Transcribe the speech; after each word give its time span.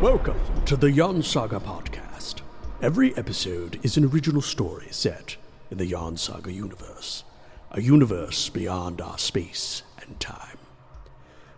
Welcome 0.00 0.40
to 0.64 0.78
the 0.78 0.90
Yarn 0.90 1.22
Saga 1.22 1.60
podcast. 1.60 2.40
Every 2.80 3.14
episode 3.18 3.78
is 3.82 3.98
an 3.98 4.06
original 4.06 4.40
story 4.40 4.86
set 4.90 5.36
in 5.70 5.76
the 5.76 5.84
Yarn 5.84 6.16
Saga 6.16 6.50
universe, 6.50 7.22
a 7.70 7.82
universe 7.82 8.48
beyond 8.48 9.02
our 9.02 9.18
space 9.18 9.82
and 10.00 10.18
time. 10.18 10.56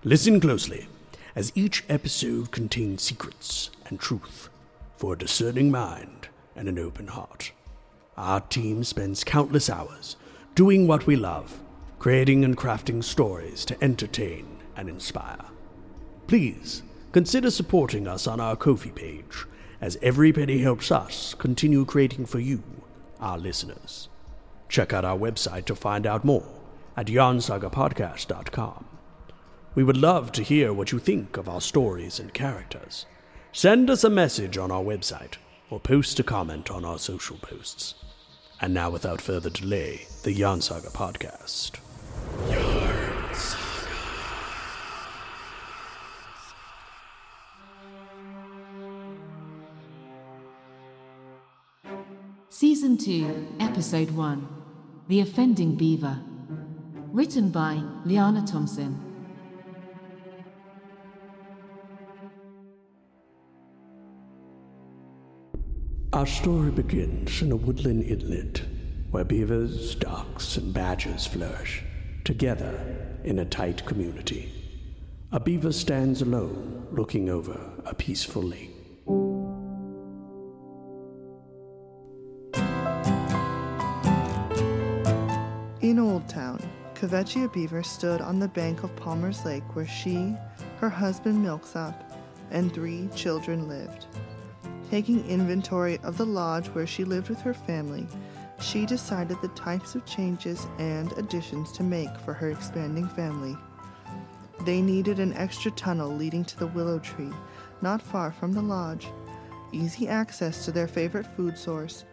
Listen 0.03 0.41
closely, 0.41 0.89
as 1.37 1.53
each 1.55 1.85
episode 1.89 2.51
contains 2.51 3.03
secrets 3.03 3.71
and 3.87 4.01
truth 4.01 4.49
for 4.97 5.13
a 5.13 5.19
discerning 5.19 5.71
mind 5.71 6.27
and 6.57 6.69
an 6.69 6.81
open 6.81 7.07
heart. 7.07 7.53
Our 8.17 8.41
team 8.41 8.83
spends 8.83 9.23
countless 9.23 9.71
hours 9.71 10.17
doing 10.57 10.89
what 10.89 11.07
we 11.07 11.15
love, 11.15 11.61
creating 12.01 12.45
and 12.45 12.57
crafting 12.57 13.05
stories 13.05 13.65
to 13.67 13.85
entertain 13.85 14.59
and 14.77 14.89
inspire. 14.89 15.45
Please 16.27 16.83
consider 17.13 17.51
supporting 17.51 18.09
us 18.09 18.27
on 18.27 18.41
our 18.41 18.57
Ko-fi 18.57 18.91
page, 18.91 19.47
as 19.81 19.99
every 20.03 20.33
penny 20.33 20.59
helps 20.59 20.91
us 20.91 21.35
continue 21.35 21.85
creating 21.85 22.27
for 22.27 22.39
you, 22.41 22.63
our 23.21 23.39
listeners. 23.39 24.09
Check 24.69 24.93
out 24.93 25.05
our 25.05 25.19
website 25.19 25.67
to 25.67 25.75
find 25.75 26.07
out 26.07 26.25
more 26.25 26.47
at 26.97 27.07
yarnsagapodcast.com. 27.07 28.87
We 29.75 29.85
would 29.85 29.97
love 29.97 30.33
to 30.33 30.43
hear 30.43 30.73
what 30.73 30.93
you 30.93 30.99
think 30.99 31.37
of 31.37 31.49
our 31.49 31.61
stories 31.61 32.19
and 32.19 32.35
characters. 32.35 33.07
Send 33.53 33.91
us 33.91 34.05
a 34.05 34.11
message 34.11 34.59
on 34.59 34.71
our 34.71 34.83
website 34.83 35.37
or 35.71 35.81
post 35.81 36.19
a 36.21 36.23
comment 36.23 36.71
on 36.71 36.85
our 36.85 36.99
social 36.99 37.37
posts. 37.39 37.95
And 38.61 38.73
now, 38.75 38.91
without 38.91 39.21
further 39.21 39.51
delay, 39.51 40.07
the 40.23 40.33
Yarn 40.33 40.61
Saga 40.61 40.89
podcast. 40.89 41.81
Season 52.55 52.99
2, 52.99 53.57
Episode 53.61 54.11
1 54.11 54.47
The 55.09 55.21
Offending 55.21 55.75
Beaver. 55.75 56.21
Written 57.11 57.49
by 57.49 57.83
Liana 58.05 58.47
Thompson. 58.47 59.01
Our 66.13 66.27
story 66.27 66.71
begins 66.71 67.41
in 67.41 67.53
a 67.53 67.57
woodland 67.57 68.05
inlet 68.05 68.61
where 69.11 69.25
beavers, 69.25 69.95
ducks, 69.95 70.59
and 70.59 70.75
badgers 70.75 71.27
flourish 71.27 71.83
together 72.23 73.19
in 73.25 73.39
a 73.39 73.47
tight 73.47 73.87
community. 73.87 74.53
A 75.33 75.41
beaver 75.41 75.73
stands 75.73 76.21
alone 76.21 76.87
looking 76.93 77.31
over 77.31 77.59
a 77.87 77.95
peaceful 77.95 78.43
lake. 78.43 78.72
Town, 87.03 87.11
Kvetchia 87.11 87.53
Beaver 87.53 87.83
stood 87.83 88.21
on 88.21 88.39
the 88.39 88.47
bank 88.47 88.85
of 88.85 88.95
Palmer's 88.95 89.45
Lake 89.45 89.75
where 89.75 89.87
she, 89.87 90.37
her 90.79 90.89
husband 90.89 91.43
Milksop, 91.43 91.95
and 92.53 92.73
three 92.73 93.09
children 93.17 93.69
lived. 93.69 94.07
Taking 94.89 95.27
inventory 95.29 95.99
of 96.05 96.17
the 96.17 96.27
lodge 96.27 96.69
where 96.69 96.87
she 96.87 97.05
lived 97.05 97.29
with 97.29 97.41
her 97.41 97.55
family, 97.55 98.07
she 98.61 98.87
decided 98.87 99.41
the 99.41 99.49
types 99.49 99.97
of 99.97 100.07
changes 100.07 100.67
and 100.79 101.11
additions 101.19 101.73
to 101.73 101.83
make 101.83 102.17
for 102.19 102.33
her 102.33 102.51
expanding 102.51 103.09
family. 103.09 103.57
They 104.65 104.81
needed 104.81 105.19
an 105.19 105.33
extra 105.33 105.73
tunnel 105.73 106.15
leading 106.15 106.45
to 106.45 106.59
the 106.59 106.69
willow 106.69 107.01
tree, 107.01 107.33
not 107.81 108.01
far 108.01 108.31
from 108.31 108.53
the 108.53 108.63
lodge, 108.63 109.09
easy 109.73 110.07
access 110.07 110.65
to 110.67 110.73
their 110.73 110.87
favorite 110.87 111.27
food 111.27 111.59
source. 111.59 112.05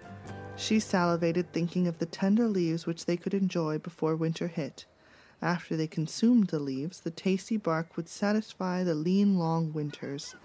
She 0.60 0.82
salivated 0.82 1.54
thinking 1.54 1.88
of 1.88 2.00
the 2.00 2.06
tender 2.06 2.46
leaves 2.46 2.86
which 2.86 3.06
they 3.06 3.16
could 3.16 3.34
enjoy 3.34 3.78
before 3.80 4.18
winter 4.18 4.50
hit. 4.50 4.86
After 5.42 5.78
they 5.78 5.88
consumed 5.88 6.48
the 6.48 6.60
leaves, 6.60 7.00
the 7.00 7.12
tasty 7.12 7.56
bark 7.56 7.96
would 7.96 8.10
satisfy 8.10 8.84
the 8.84 8.94
lean, 8.94 9.40
long 9.40 9.72
winters. 9.72 10.36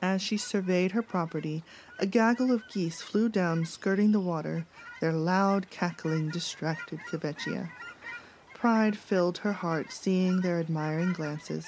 As 0.00 0.22
she 0.22 0.36
surveyed 0.36 0.92
her 0.92 1.02
property, 1.02 1.64
a 1.98 2.06
gaggle 2.06 2.52
of 2.52 2.62
geese 2.72 3.02
flew 3.02 3.28
down, 3.28 3.66
skirting 3.66 4.12
the 4.12 4.20
water. 4.20 4.64
Their 5.00 5.12
loud 5.12 5.68
cackling 5.68 6.30
distracted 6.30 7.00
Kvetchia. 7.10 7.68
Pride 8.54 8.96
filled 8.96 9.38
her 9.38 9.52
heart 9.52 9.90
seeing 9.90 10.40
their 10.40 10.60
admiring 10.60 11.12
glances. 11.12 11.66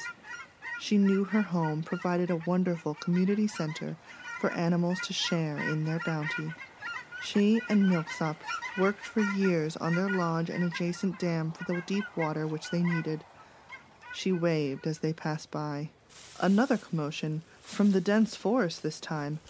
She 0.81 0.97
knew 0.97 1.25
her 1.25 1.43
home 1.43 1.83
provided 1.83 2.31
a 2.31 2.41
wonderful 2.47 2.95
community 2.95 3.49
center 3.49 3.97
for 4.41 4.53
animals 4.53 5.01
to 5.01 5.13
share 5.13 5.59
in 5.59 5.85
their 5.85 6.01
bounty. 6.07 6.53
She 7.25 7.63
and 7.71 7.89
Milksop 7.89 8.37
worked 8.77 9.05
for 9.07 9.21
years 9.21 9.79
on 9.79 9.95
their 9.95 10.11
lodge 10.11 10.51
and 10.51 10.63
adjacent 10.63 11.19
dam 11.19 11.53
for 11.53 11.65
the 11.65 11.81
deep 11.81 12.05
water 12.17 12.47
which 12.47 12.71
they 12.71 12.83
needed. 12.83 13.25
She 14.15 14.31
waved 14.31 14.87
as 14.87 14.99
they 14.99 15.15
passed 15.15 15.51
by. 15.51 15.89
Another 16.39 16.77
commotion 16.77 17.43
from 17.63 17.93
the 17.93 18.01
dense 18.01 18.37
forest 18.37 18.83
this 18.83 19.01
time. 19.01 19.41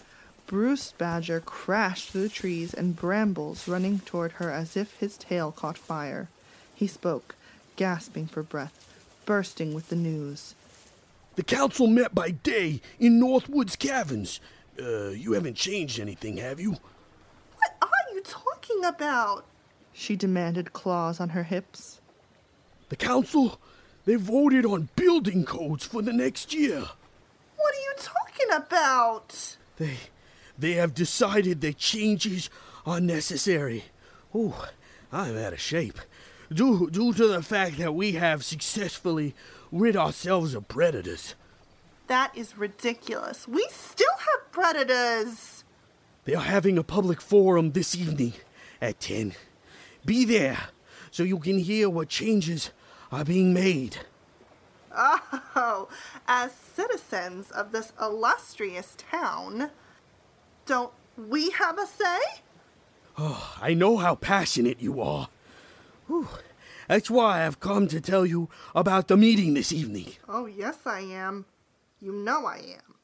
Bruce 0.47 0.93
Badger 0.97 1.41
crashed 1.41 2.11
through 2.11 2.21
the 2.21 2.29
trees 2.29 2.73
and 2.73 2.95
brambles, 2.95 3.67
running 3.67 3.99
toward 3.99 4.33
her 4.33 4.51
as 4.51 4.77
if 4.77 4.97
his 4.99 5.17
tail 5.17 5.51
caught 5.51 5.77
fire. 5.77 6.29
He 6.73 6.87
spoke, 6.87 7.35
gasping 7.75 8.27
for 8.27 8.41
breath, 8.41 8.87
bursting 9.25 9.73
with 9.73 9.89
the 9.89 9.95
news. 9.95 10.55
The 11.35 11.43
council 11.43 11.87
met 11.87 12.15
by 12.15 12.31
day 12.31 12.81
in 12.99 13.19
Northwoods 13.19 13.77
Caverns. 13.77 14.39
Uh, 14.79 15.09
you 15.09 15.33
haven't 15.33 15.55
changed 15.55 15.99
anything, 15.99 16.37
have 16.37 16.59
you? 16.59 16.77
What 18.85 19.01
are 19.01 19.01
you 19.01 19.01
talking 19.01 19.07
about? 19.07 19.45
She 19.93 20.15
demanded, 20.15 20.71
claws 20.71 21.19
on 21.19 21.29
her 21.29 21.41
hips. 21.41 22.01
The 22.89 22.95
council, 22.95 23.59
they 24.05 24.13
voted 24.13 24.63
on 24.63 24.89
building 24.95 25.43
codes 25.43 25.83
for 25.85 26.03
the 26.03 26.13
next 26.13 26.53
year. 26.53 26.81
What 27.55 27.73
are 27.73 27.79
you 27.79 27.93
talking 27.97 28.51
about? 28.53 29.57
They, 29.77 29.97
they 30.59 30.73
have 30.73 30.93
decided 30.93 31.61
that 31.61 31.79
changes 31.79 32.51
are 32.85 33.01
necessary. 33.01 33.85
Oh, 34.35 34.67
I'm 35.11 35.35
out 35.35 35.53
of 35.53 35.59
shape. 35.59 35.97
Due, 36.53 36.91
due 36.91 37.11
to 37.13 37.27
the 37.27 37.41
fact 37.41 37.79
that 37.79 37.95
we 37.95 38.11
have 38.11 38.45
successfully 38.45 39.33
rid 39.71 39.95
ourselves 39.95 40.53
of 40.53 40.67
predators. 40.67 41.33
That 42.05 42.37
is 42.37 42.55
ridiculous. 42.55 43.47
We 43.47 43.65
still 43.71 44.15
have 44.19 44.51
predators. 44.51 45.63
They 46.25 46.35
are 46.35 46.43
having 46.43 46.77
a 46.77 46.83
public 46.83 47.19
forum 47.19 47.71
this 47.71 47.95
evening 47.95 48.33
at 48.81 48.99
10. 48.99 49.33
Be 50.05 50.25
there 50.25 50.69
so 51.11 51.23
you 51.23 51.39
can 51.39 51.59
hear 51.59 51.89
what 51.89 52.09
changes 52.09 52.71
are 53.11 53.25
being 53.25 53.53
made. 53.53 53.99
Oh, 54.97 55.89
as 56.27 56.53
citizens 56.53 57.51
of 57.51 57.71
this 57.71 57.91
illustrious 57.99 58.95
town, 58.97 59.71
don't 60.65 60.93
we 61.17 61.49
have 61.51 61.77
a 61.77 61.85
say? 61.85 62.19
Oh, 63.17 63.55
I 63.61 63.73
know 63.73 63.97
how 63.97 64.15
passionate 64.15 64.81
you 64.81 65.01
are. 65.01 65.29
Whew. 66.07 66.27
That's 66.87 67.09
why 67.09 67.45
I've 67.45 67.59
come 67.59 67.87
to 67.87 67.99
tell 67.99 68.25
you 68.25 68.49
about 68.75 69.07
the 69.07 69.17
meeting 69.17 69.53
this 69.53 69.71
evening. 69.71 70.13
Oh, 70.29 70.45
yes, 70.45 70.77
I 70.85 70.99
am. 70.99 71.45
You 71.99 72.11
know 72.11 72.45
I 72.45 72.57
am. 72.57 72.95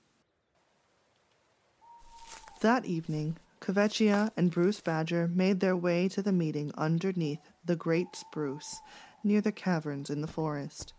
That 2.62 2.86
evening, 2.86 3.38
Kvetchia 3.62 4.32
and 4.36 4.50
Bruce 4.50 4.82
Badger 4.82 5.28
made 5.28 5.60
their 5.60 5.78
way 5.78 6.08
to 6.10 6.24
the 6.24 6.32
meeting 6.32 6.72
underneath 6.76 7.52
the 7.64 7.76
great 7.76 8.16
spruce 8.16 8.80
near 9.24 9.40
the 9.40 9.52
caverns 9.52 10.10
in 10.10 10.22
the 10.22 10.28
forest. 10.28 10.94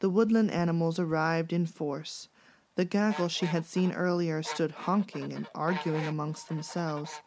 The 0.00 0.10
woodland 0.10 0.50
animals 0.50 0.98
arrived 0.98 1.52
in 1.52 1.64
force. 1.64 2.28
The 2.74 2.84
gaggle 2.84 3.28
she 3.28 3.46
had 3.46 3.64
seen 3.66 3.92
earlier 3.92 4.42
stood 4.42 4.72
honking 4.72 5.32
and 5.32 5.46
arguing 5.54 6.04
amongst 6.04 6.48
themselves. 6.48 7.20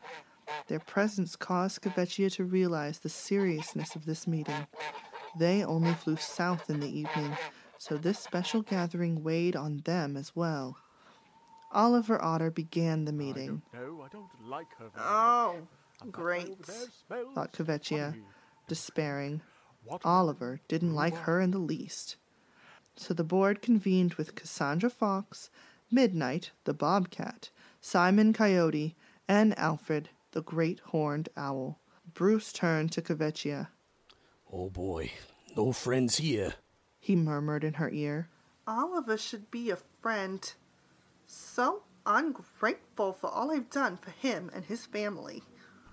Their 0.67 0.79
presence 0.79 1.37
caused 1.37 1.81
Kvetchia 1.81 2.29
to 2.33 2.43
realize 2.43 2.99
the 2.99 3.07
seriousness 3.07 3.95
of 3.95 4.05
this 4.05 4.27
meeting. 4.27 4.67
They 5.39 5.63
only 5.63 5.93
flew 5.93 6.17
south 6.17 6.69
in 6.69 6.81
the 6.81 6.89
evening, 6.89 7.37
so 7.77 7.95
this 7.95 8.19
special 8.19 8.61
gathering 8.61 9.23
weighed 9.23 9.55
on 9.55 9.83
them 9.85 10.17
as 10.17 10.35
well. 10.35 10.75
Oliver 11.75 12.23
Otter 12.23 12.49
began 12.49 13.05
the 13.05 13.11
meeting. 13.11 13.61
No, 13.73 14.01
I 14.03 14.07
don't 14.07 14.29
like 14.41 14.73
her. 14.79 14.89
very 14.95 15.05
Oh, 15.07 15.55
much. 15.59 15.67
Oh, 16.03 16.09
great. 16.09 16.49
over 16.49 16.55
there 16.63 16.75
smells 17.07 17.35
thought 17.35 17.51
Kvetchia, 17.53 18.15
despairing. 18.67 19.41
What 19.83 20.01
Oliver 20.03 20.61
didn't 20.67 20.95
like 20.95 21.15
her 21.15 21.39
in 21.41 21.51
the 21.51 21.59
least. 21.59 22.15
So 22.95 23.13
the 23.13 23.23
board 23.23 23.61
convened 23.61 24.15
with 24.15 24.35
Cassandra 24.35 24.89
Fox, 24.89 25.49
Midnight, 25.91 26.51
the 26.63 26.73
bobcat, 26.73 27.49
Simon 27.81 28.33
Coyote, 28.33 28.95
and 29.27 29.57
Alfred, 29.59 30.09
the 30.31 30.41
great 30.41 30.79
horned 30.79 31.29
owl. 31.37 31.79
Bruce 32.13 32.51
turned 32.53 32.91
to 32.93 33.01
Kvetchia. 33.01 33.67
Oh 34.51 34.69
boy, 34.69 35.11
no 35.55 35.71
friends 35.73 36.17
here. 36.17 36.55
He 36.99 37.15
murmured 37.15 37.63
in 37.63 37.73
her 37.75 37.89
ear. 37.91 38.29
All 38.65 38.97
of 38.97 39.09
us 39.09 39.21
should 39.21 39.51
be 39.51 39.69
a 39.69 39.77
friend. 40.01 40.51
So 41.37 41.83
ungrateful 42.05 43.11
for 43.11 43.29
all 43.29 43.51
I've 43.51 43.69
done 43.69 43.97
for 43.97 44.11
him 44.11 44.49
and 44.53 44.63
his 44.63 44.85
family. 44.85 45.43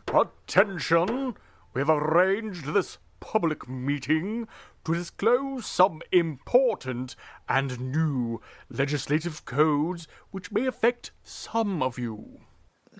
Attention! 0.07 1.37
We 1.75 1.81
have 1.81 1.91
arranged 1.91 2.73
this 2.73 2.99
public 3.19 3.69
meeting 3.69 4.47
to 4.85 4.95
disclose 4.95 5.67
some 5.67 6.01
important 6.13 7.17
and 7.49 7.93
new 7.93 8.41
legislative 8.71 9.45
codes 9.45 10.07
which 10.31 10.53
may 10.53 10.67
affect 10.67 11.11
some 11.25 11.83
of 11.83 11.99
you. 11.99 12.43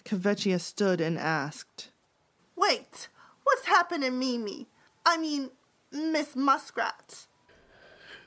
Kvetchia 0.01 0.61
stood 0.61 1.01
and 1.01 1.19
asked, 1.19 1.93
Wait, 2.57 3.09
what's 3.45 3.67
happening, 3.67 4.19
Mimi? 4.19 4.67
I 5.07 5.17
mean, 5.17 5.51
Miss 5.93 6.35
Muskrat. 6.35 7.29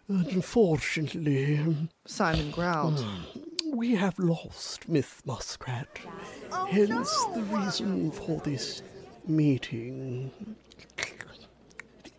Unfortunately, 0.08 1.58
um, 1.58 1.90
Simon 2.06 2.52
growled. 2.52 3.00
Hmm, 3.00 3.55
we 3.76 3.96
have 3.96 4.18
lost 4.18 4.88
Miss 4.88 5.22
Muskrat. 5.26 6.00
Oh, 6.52 6.66
Hence 6.66 7.14
no. 7.28 7.34
the 7.36 7.42
reason 7.58 8.12
for 8.12 8.40
this 8.40 8.82
meeting. 9.28 10.32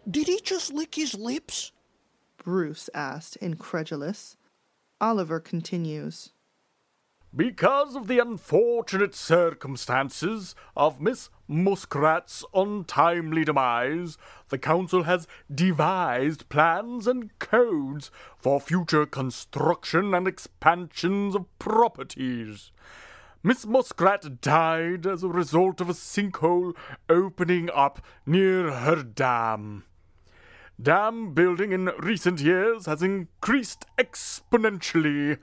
Did 0.08 0.26
he 0.26 0.40
just 0.40 0.72
lick 0.72 0.94
his 0.94 1.14
lips? 1.14 1.72
Bruce 2.36 2.90
asked, 2.94 3.36
incredulous. 3.36 4.36
Oliver 5.00 5.40
continues. 5.40 6.32
Because 7.34 7.96
of 7.96 8.06
the 8.06 8.18
unfortunate 8.18 9.14
circumstances 9.14 10.54
of 10.76 11.00
Miss 11.00 11.28
Muskrat's 11.48 12.44
untimely 12.54 13.44
demise, 13.44 14.18
the 14.48 14.58
Council 14.58 15.04
has 15.04 15.28
devised 15.52 16.48
plans 16.48 17.06
and 17.06 17.36
codes 17.38 18.10
for 18.36 18.60
future 18.60 19.06
construction 19.06 20.14
and 20.14 20.26
expansions 20.26 21.34
of 21.34 21.46
properties. 21.58 22.70
Miss 23.42 23.64
Muskrat 23.64 24.40
died 24.40 25.06
as 25.06 25.22
a 25.22 25.28
result 25.28 25.80
of 25.80 25.88
a 25.88 25.94
sinkhole 25.94 26.76
opening 27.08 27.70
up 27.72 28.04
near 28.26 28.72
her 28.72 29.04
dam. 29.04 29.84
Dam 30.82 31.32
building 31.32 31.72
in 31.72 31.86
recent 32.00 32.40
years 32.40 32.86
has 32.86 33.02
increased 33.02 33.86
exponentially. 33.96 35.38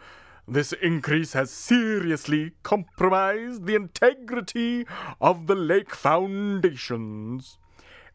This 0.48 0.74
increase 0.74 1.34
has 1.34 1.50
seriously 1.52 2.52
compromised 2.64 3.66
the 3.66 3.76
integrity 3.76 4.86
of 5.22 5.48
the 5.48 5.56
lake 5.56 5.96
foundations. 5.96 7.58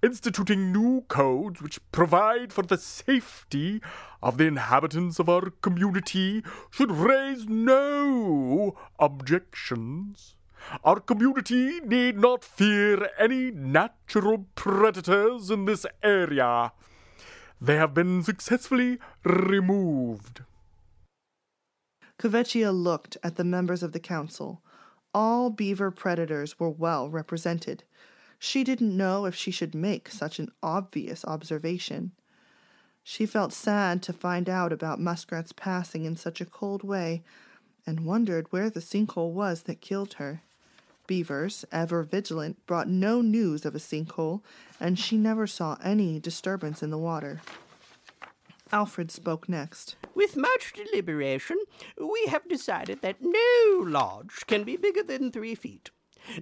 Instituting 0.02 0.70
new 0.70 1.00
codes 1.08 1.62
which 1.62 1.80
provide 1.90 2.52
for 2.52 2.62
the 2.62 2.76
safety 2.76 3.80
of 4.22 4.36
the 4.36 4.44
inhabitants 4.46 5.18
of 5.18 5.30
our 5.30 5.50
community 5.62 6.44
should 6.70 6.90
raise 6.90 7.46
no 7.48 8.76
objections. 8.98 10.34
Our 10.84 11.00
community 11.00 11.80
need 11.80 12.18
not 12.18 12.44
fear 12.44 13.08
any 13.18 13.50
natural 13.50 14.44
predators 14.54 15.50
in 15.50 15.64
this 15.64 15.86
area. 16.02 16.72
They 17.58 17.76
have 17.76 17.94
been 17.94 18.22
successfully 18.22 18.98
removed. 19.24 20.42
Kvetchia 22.18 22.72
looked 22.72 23.16
at 23.22 23.36
the 23.36 23.44
members 23.44 23.82
of 23.82 23.92
the 23.92 24.00
council. 24.00 24.60
All 25.14 25.50
beaver 25.50 25.90
predators 25.90 26.58
were 26.58 26.68
well 26.68 27.08
represented. 27.08 27.84
She 28.38 28.64
didn't 28.64 28.96
know 28.96 29.24
if 29.24 29.34
she 29.34 29.50
should 29.50 29.74
make 29.74 30.08
such 30.08 30.38
an 30.38 30.50
obvious 30.62 31.24
observation. 31.24 32.12
She 33.04 33.24
felt 33.24 33.52
sad 33.52 34.02
to 34.02 34.12
find 34.12 34.50
out 34.50 34.72
about 34.72 35.00
Muskrat's 35.00 35.52
passing 35.52 36.04
in 36.04 36.16
such 36.16 36.40
a 36.40 36.46
cold 36.46 36.82
way, 36.82 37.22
and 37.86 38.04
wondered 38.04 38.48
where 38.50 38.68
the 38.68 38.80
sinkhole 38.80 39.32
was 39.32 39.62
that 39.62 39.80
killed 39.80 40.14
her. 40.14 40.42
Beavers, 41.06 41.64
ever 41.72 42.02
vigilant, 42.02 42.64
brought 42.66 42.88
no 42.88 43.22
news 43.22 43.64
of 43.64 43.74
a 43.74 43.78
sinkhole, 43.78 44.42
and 44.78 44.98
she 44.98 45.16
never 45.16 45.46
saw 45.46 45.78
any 45.82 46.20
disturbance 46.20 46.82
in 46.82 46.90
the 46.90 46.98
water. 46.98 47.40
Alfred 48.70 49.10
spoke 49.10 49.48
next. 49.48 49.96
With 50.14 50.36
much 50.36 50.72
deliberation, 50.74 51.58
we 51.98 52.26
have 52.28 52.48
decided 52.48 53.00
that 53.02 53.16
no 53.20 53.82
lodge 53.82 54.44
can 54.46 54.64
be 54.64 54.76
bigger 54.76 55.02
than 55.02 55.32
three 55.32 55.54
feet. 55.54 55.90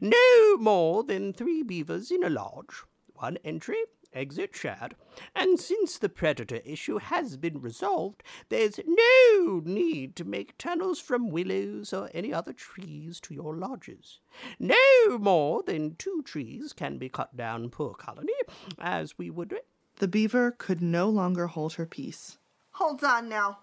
No 0.00 0.56
more 0.58 1.05
than 1.05 1.32
three 1.32 1.62
beavers 1.62 2.11
in 2.11 2.25
a 2.25 2.31
lodge. 2.31 2.82
One 3.14 3.38
entry, 3.44 3.78
exit 4.12 4.56
shared. 4.56 4.96
And 5.34 5.61
since 5.61 5.99
the 5.99 6.08
predator 6.08 6.61
issue 6.64 6.99
has 6.99 7.37
been 7.37 7.61
resolved, 7.61 8.23
there's 8.49 8.81
no 8.84 9.61
need 9.64 10.17
to 10.17 10.25
make 10.25 10.58
tunnels 10.58 11.00
from 11.00 11.31
willows 11.31 11.93
or 11.93 12.11
any 12.12 12.32
other 12.32 12.52
trees 12.52 13.20
to 13.20 13.34
your 13.34 13.56
lodges. 13.56 14.19
No 14.58 15.19
more 15.19 15.62
than 15.62 15.94
two 15.96 16.23
trees 16.25 16.73
can 16.73 16.99
be 16.99 17.08
cut 17.08 17.37
down 17.37 17.70
per 17.70 17.90
colony, 17.90 18.32
as 18.78 19.17
we 19.17 19.31
would 19.31 19.52
The 19.98 20.08
beaver 20.08 20.50
could 20.50 20.82
no 20.82 21.08
longer 21.08 21.46
hold 21.46 21.75
her 21.75 21.87
peace. 21.87 22.38
Hold 22.72 23.02
on 23.02 23.28
now. 23.28 23.60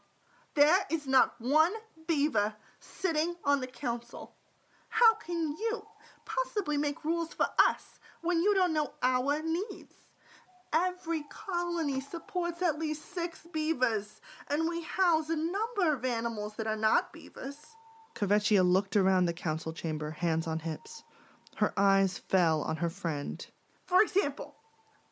There 0.56 0.80
is 0.92 1.08
not 1.08 1.36
one 1.40 1.74
beaver 2.08 2.56
sitting 2.80 3.36
on 3.44 3.62
the 3.62 3.68
council. 3.68 4.34
How 4.90 5.16
can 5.16 5.56
you 5.58 5.84
possibly 6.26 6.78
make 6.78 7.06
rules 7.06 7.34
for 7.34 7.48
us 7.60 8.00
when 8.22 8.42
you 8.42 8.54
don't 8.56 8.74
know 8.74 8.94
our 9.02 9.42
needs? 9.42 9.96
Every 10.74 11.22
colony 11.30 12.02
supports 12.02 12.64
at 12.64 12.80
least 12.80 13.14
six 13.14 13.46
beavers, 13.54 14.20
and 14.50 14.68
we 14.68 14.82
house 14.82 15.30
a 15.30 15.36
number 15.36 15.94
of 15.94 16.04
animals 16.04 16.56
that 16.56 16.66
are 16.66 16.76
not 16.76 17.14
beavers. 17.14 17.58
Kvetchia 18.16 18.68
looked 18.68 18.96
around 18.96 19.26
the 19.26 19.34
council 19.34 19.72
chamber, 19.72 20.12
hands 20.12 20.48
on 20.48 20.60
hips. 20.60 21.04
Her 21.58 21.74
eyes 21.78 22.18
fell 22.18 22.64
on 22.64 22.78
her 22.78 22.90
friend. 22.90 23.46
For 23.86 24.02
example, 24.02 24.56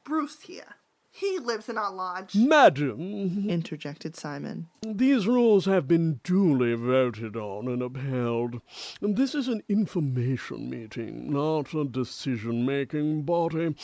Bruce 0.03 0.41
here. 0.41 0.75
He 1.13 1.40
lives 1.40 1.68
in 1.68 1.78
our 1.78 1.92
lodge. 1.94 2.36
Madam, 2.36 3.50
Interjected 3.50 4.16
Simon. 4.16 4.68
these 4.81 5.28
rules 5.28 5.66
have 5.66 5.86
been 5.88 6.22
duly 6.24 6.74
voted 6.74 7.36
on 7.36 7.68
and 7.68 7.81
upheld. 7.81 8.62
This 9.01 9.36
is 9.36 9.50
an 9.50 9.62
information 9.68 10.70
meeting, 10.70 11.30
not 11.32 11.74
a 11.74 11.84
decision 11.84 12.65
making 12.65 13.24
body. 13.24 13.75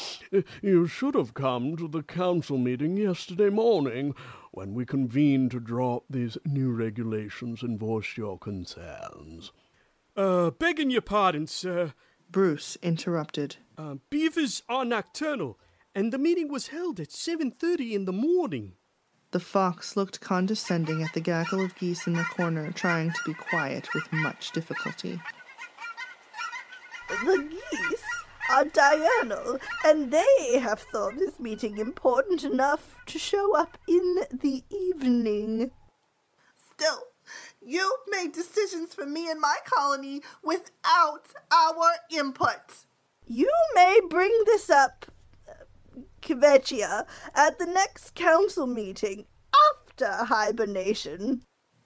You 0.61 0.87
should 0.87 1.15
have 1.15 1.33
come 1.33 1.75
to 1.75 1.87
the 1.89 2.01
council 2.01 2.57
meeting 2.57 2.95
yesterday 2.95 3.49
morning 3.49 4.15
when 4.51 4.73
we 4.73 4.85
convened 4.85 5.51
to 5.51 5.59
draw 5.59 5.97
up 5.97 6.03
these 6.09 6.37
new 6.45 6.71
regulations 6.71 7.61
and 7.61 7.77
voice 7.77 8.15
your 8.15 8.39
concerns. 8.39 9.51
Uh, 10.15 10.49
begging 10.51 10.89
your 10.89 11.01
pardon, 11.01 11.45
sir. 11.45 11.93
Bruce 12.31 12.77
interrupted. 12.81 13.57
Uh, 13.77 13.95
beavers 14.09 14.63
are 14.67 14.83
nocturnal, 14.83 15.59
and 15.97 16.13
the 16.13 16.19
meeting 16.19 16.47
was 16.47 16.67
held 16.67 16.99
at 16.99 17.09
7.30 17.09 17.93
in 17.93 18.05
the 18.05 18.13
morning. 18.13 18.73
The 19.31 19.39
fox 19.39 19.97
looked 19.97 20.21
condescending 20.21 21.01
at 21.01 21.11
the 21.15 21.19
gaggle 21.19 21.65
of 21.65 21.75
geese 21.75 22.05
in 22.05 22.13
the 22.13 22.23
corner, 22.23 22.71
trying 22.71 23.09
to 23.09 23.19
be 23.25 23.33
quiet 23.33 23.87
with 23.95 24.03
much 24.13 24.51
difficulty. 24.51 25.19
The 27.25 27.49
geese 27.49 28.03
are 28.51 28.65
diurnal, 28.65 29.57
and 29.83 30.11
they 30.11 30.59
have 30.59 30.81
thought 30.81 31.17
this 31.17 31.39
meeting 31.39 31.79
important 31.79 32.43
enough 32.43 32.95
to 33.07 33.17
show 33.17 33.57
up 33.57 33.79
in 33.87 34.19
the 34.31 34.63
evening. 34.69 35.71
Still, 36.75 37.05
you 37.59 37.97
made 38.09 38.33
decisions 38.33 38.93
for 38.93 39.07
me 39.07 39.31
and 39.31 39.41
my 39.41 39.55
colony 39.65 40.21
without 40.43 41.25
our 41.51 41.93
input. 42.11 42.85
You 43.25 43.51
may 43.73 43.99
bring 44.07 44.43
this 44.45 44.69
up, 44.69 45.07
Kvetchia, 46.21 47.05
at 47.35 47.59
the 47.59 47.65
next 47.65 48.15
council 48.15 48.67
meeting 48.67 49.25
after 49.71 50.25
hibernation. 50.25 51.43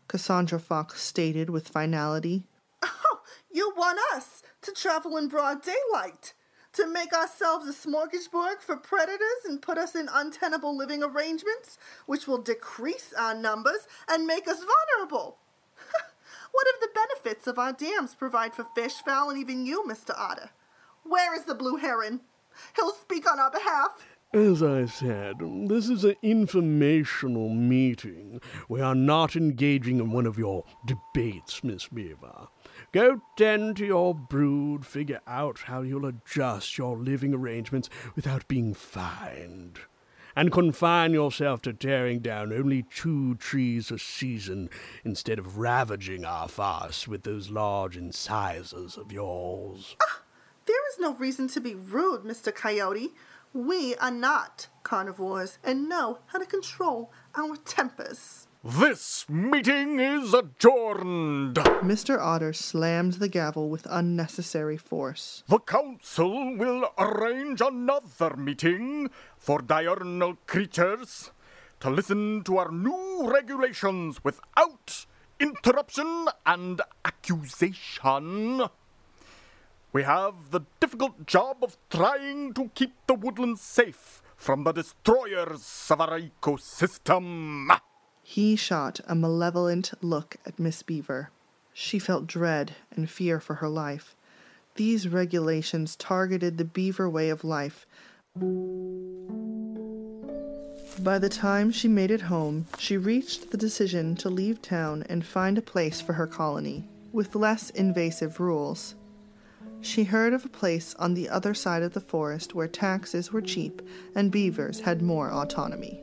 Cassandra 0.08 0.60
Fox 0.60 1.02
stated 1.02 1.50
with 1.50 1.68
finality. 1.68 2.44
Oh, 2.84 3.22
you 3.52 3.74
want 3.76 4.00
us 4.14 4.44
to 4.62 4.72
travel 4.72 5.18
in 5.18 5.28
broad 5.28 5.62
daylight, 5.62 6.34
to 6.74 6.88
make 6.88 7.14
ourselves 7.14 7.68
a 7.68 7.74
smorgasbord 7.74 8.60
for 8.60 8.78
predators 8.78 9.46
and 9.46 9.62
put 9.62 9.78
us 9.78 9.96
in 9.96 10.10
untenable 10.14 10.76
living 10.76 11.04
arrangements, 11.04 11.78
which 12.06 12.28
will 12.28 12.42
decrease 12.42 13.14
our 13.18 13.36
numbers 13.36 13.88
and 14.08 14.26
make 14.26 14.48
us 14.48 14.64
vulnerable. 14.64 15.38
what 16.52 16.68
if 16.70 16.80
the 16.80 16.90
benefits 16.94 17.48
of 17.48 17.60
our 17.60 17.74
dams 17.74 18.16
provide 18.16 18.54
for 18.54 18.66
fish, 18.76 18.96
fowl, 19.06 19.30
and 19.30 19.40
even 19.40 19.66
you, 19.66 19.84
Mr. 19.88 20.18
Otter? 20.18 20.52
Where 21.04 21.36
is 21.36 21.44
the 21.44 21.56
blue 21.56 21.78
heron? 21.78 22.22
He'll 22.76 22.92
speak 22.94 23.30
on 23.30 23.40
our 23.40 23.52
behalf. 23.52 23.90
As 24.34 24.64
I 24.64 24.86
said, 24.86 25.36
this 25.68 25.90
is 25.90 26.06
an 26.06 26.16
informational 26.22 27.50
meeting. 27.50 28.40
We 28.70 28.80
are 28.80 28.96
not 28.96 29.36
engaging 29.36 30.00
in 30.00 30.12
one 30.12 30.26
of 30.26 30.38
your 30.38 30.64
debates, 30.86 31.66
Miss 31.66 31.90
Beaver. 31.90 32.48
Go 32.94 33.22
tend 33.36 33.76
to 33.78 33.86
your 33.86 34.16
brood, 34.16 34.86
figure 34.86 35.20
out 35.28 35.60
how 35.66 35.82
you'll 35.82 36.06
adjust 36.06 36.78
your 36.78 36.96
living 36.98 37.34
arrangements 37.34 37.90
without 38.16 38.48
being 38.48 38.74
fined. 38.74 39.80
and 40.36 40.52
confine 40.52 41.12
yourself 41.12 41.62
to 41.62 41.74
tearing 41.74 42.20
down 42.20 42.54
only 42.54 42.84
two 42.84 43.36
trees 43.36 43.92
a 43.92 44.00
season 44.00 44.70
instead 45.04 45.38
of 45.40 45.58
ravaging 45.58 46.24
our 46.24 46.48
forests 46.48 47.06
with 47.08 47.24
those 47.24 47.50
large 47.50 47.98
incisors 47.98 48.96
of 48.98 49.12
yours. 49.12 49.96
Ah, 50.02 50.21
There 50.72 50.88
is 50.88 51.00
no 51.00 51.16
reason 51.16 51.50
to 51.50 51.60
be 51.60 51.76
rude, 51.76 52.24
Mr. 52.24 52.56
Coyote. 52.56 53.10
We 53.52 53.94
are 53.96 54.10
not 54.10 54.70
carnivores 54.84 55.58
and 55.66 55.90
know 55.90 56.20
how 56.28 56.40
to 56.40 56.46
control 56.46 57.12
our 57.36 57.58
tempers. 57.58 58.48
This 58.64 59.26
meeting 59.28 60.00
is 60.00 60.34
adjourned. 60.34 61.56
Mr. 61.84 62.18
Otter 62.18 62.54
slammed 62.54 63.16
the 63.16 63.28
gavel 63.28 63.70
with 63.70 63.86
unnecessary 63.90 64.78
force. 64.78 65.44
The 65.50 65.60
council 65.60 66.56
will 66.56 66.88
arrange 66.98 67.60
another 67.60 68.38
meeting 68.38 69.10
for 69.38 69.60
diurnal 69.60 70.38
creatures 70.48 71.32
to 71.82 71.90
listen 71.90 72.44
to 72.46 72.60
our 72.60 72.72
new 72.72 73.30
regulations 73.30 74.24
without 74.24 75.06
interruption 75.38 76.28
and 76.46 76.82
accusation. 77.04 78.70
We 79.94 80.04
have 80.04 80.52
the 80.52 80.62
difficult 80.80 81.26
job 81.28 81.58
of 81.64 81.76
trying 81.90 82.54
to 82.54 82.70
keep 82.74 82.94
the 83.08 83.14
woodlands 83.14 83.60
safe 83.60 84.22
from 84.38 84.64
the 84.64 84.72
destroyers 84.72 85.88
of 85.90 86.00
our 86.00 86.18
ecosystem. 86.18 87.78
He 88.24 88.56
shot 88.56 89.02
a 89.06 89.16
malevolent 89.16 89.92
look 90.02 90.38
at 90.46 90.58
Miss 90.58 90.82
Beaver. 90.82 91.30
She 91.74 92.00
felt 92.00 92.26
dread 92.26 92.76
and 92.96 93.10
fear 93.10 93.42
for 93.42 93.56
her 93.56 93.68
life. 93.68 94.16
These 94.76 95.10
regulations 95.10 95.98
targeted 95.98 96.58
the 96.58 96.64
beaver 96.64 97.10
way 97.10 97.30
of 97.30 97.44
life. 97.44 97.86
By 101.00 101.20
the 101.20 101.30
time 101.30 101.70
she 101.72 101.90
made 101.90 102.12
it 102.12 102.22
home, 102.22 102.68
she 102.80 102.96
reached 102.96 103.52
the 103.52 103.58
decision 103.58 104.16
to 104.18 104.30
leave 104.30 104.62
town 104.62 105.04
and 105.10 105.26
find 105.26 105.58
a 105.58 105.62
place 105.62 106.00
for 106.00 106.14
her 106.14 106.28
colony, 106.28 106.88
with 107.12 107.36
less 107.36 107.70
invasive 107.72 108.40
rules. 108.40 108.96
She 109.82 110.04
heard 110.04 110.34
of 110.34 110.46
a 110.46 110.50
place 110.50 110.94
on 111.00 111.16
the 111.16 111.28
other 111.28 111.56
side 111.56 111.82
of 111.82 111.94
the 111.94 112.00
forest 112.00 112.54
where 112.54 112.68
taxes 112.68 113.34
were 113.34 113.42
cheap 113.42 113.82
and 114.14 114.32
beavers 114.32 114.82
had 114.82 115.02
more 115.02 115.32
autonomy. 115.32 116.00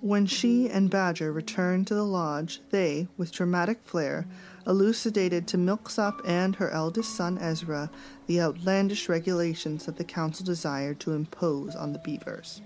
When 0.00 0.24
she 0.24 0.70
and 0.70 0.88
Badger 0.88 1.32
returned 1.32 1.86
to 1.88 1.94
the 1.94 2.02
lodge, 2.02 2.62
they, 2.70 3.08
with 3.18 3.30
dramatic 3.30 3.80
flair, 3.84 4.26
elucidated 4.66 5.46
to 5.48 5.58
Milksop 5.58 6.22
and 6.24 6.56
her 6.56 6.70
eldest 6.70 7.14
son 7.14 7.36
Ezra 7.36 7.90
the 8.26 8.40
outlandish 8.40 9.08
regulations 9.08 9.84
that 9.84 9.96
the 9.96 10.04
council 10.04 10.46
desired 10.46 10.98
to 11.00 11.12
impose 11.12 11.74
on 11.74 11.92
the 11.92 11.98
beavers. 11.98 12.62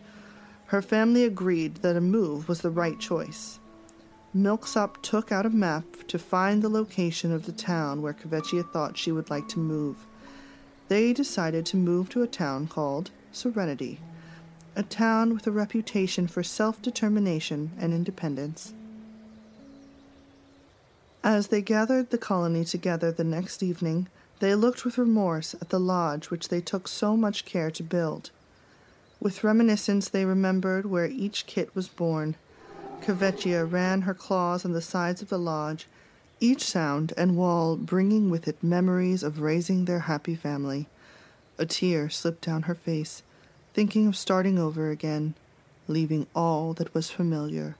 Her 0.72 0.80
family 0.80 1.24
agreed 1.24 1.76
that 1.82 1.96
a 1.96 2.00
move 2.00 2.48
was 2.48 2.62
the 2.62 2.70
right 2.70 2.98
choice. 2.98 3.58
Milksop 4.32 5.02
took 5.02 5.30
out 5.30 5.44
a 5.44 5.50
map 5.50 5.84
to 6.08 6.18
find 6.18 6.62
the 6.62 6.70
location 6.70 7.30
of 7.30 7.44
the 7.44 7.52
town 7.52 8.00
where 8.00 8.14
Kvetchia 8.14 8.72
thought 8.72 8.96
she 8.96 9.12
would 9.12 9.28
like 9.28 9.48
to 9.48 9.58
move. 9.58 10.06
They 10.88 11.12
decided 11.12 11.66
to 11.66 11.76
move 11.76 12.08
to 12.08 12.22
a 12.22 12.26
town 12.26 12.68
called 12.68 13.10
Serenity 13.32 14.00
a 14.74 14.82
town 14.82 15.34
with 15.34 15.46
a 15.46 15.50
reputation 15.50 16.26
for 16.26 16.42
self 16.42 16.80
determination 16.80 17.72
and 17.78 17.92
independence. 17.92 18.72
As 21.22 21.48
they 21.48 21.60
gathered 21.60 22.08
the 22.08 22.16
colony 22.16 22.64
together 22.64 23.12
the 23.12 23.24
next 23.24 23.62
evening, 23.62 24.08
they 24.40 24.54
looked 24.54 24.86
with 24.86 24.96
remorse 24.96 25.52
at 25.52 25.68
the 25.68 25.78
lodge 25.78 26.30
which 26.30 26.48
they 26.48 26.62
took 26.62 26.88
so 26.88 27.14
much 27.14 27.44
care 27.44 27.70
to 27.70 27.82
build. 27.82 28.30
With 29.22 29.44
reminiscence, 29.44 30.08
they 30.08 30.24
remembered 30.24 30.84
where 30.84 31.06
each 31.06 31.46
kit 31.46 31.72
was 31.76 31.86
born. 31.86 32.34
Kvetchia 33.02 33.64
ran 33.70 34.02
her 34.02 34.14
claws 34.14 34.64
on 34.64 34.72
the 34.72 34.82
sides 34.82 35.22
of 35.22 35.28
the 35.28 35.38
lodge, 35.38 35.86
each 36.40 36.64
sound 36.64 37.12
and 37.16 37.36
wall 37.36 37.76
bringing 37.76 38.30
with 38.30 38.48
it 38.48 38.60
memories 38.64 39.22
of 39.22 39.40
raising 39.40 39.84
their 39.84 40.00
happy 40.00 40.34
family. 40.34 40.88
A 41.56 41.66
tear 41.66 42.10
slipped 42.10 42.44
down 42.44 42.62
her 42.62 42.74
face 42.74 43.22
thinking 43.74 44.08
of 44.08 44.16
starting 44.16 44.58
over 44.58 44.90
again, 44.90 45.34
leaving 45.86 46.26
all 46.34 46.74
that 46.74 46.92
was 46.92 47.08
familiar. 47.08 47.76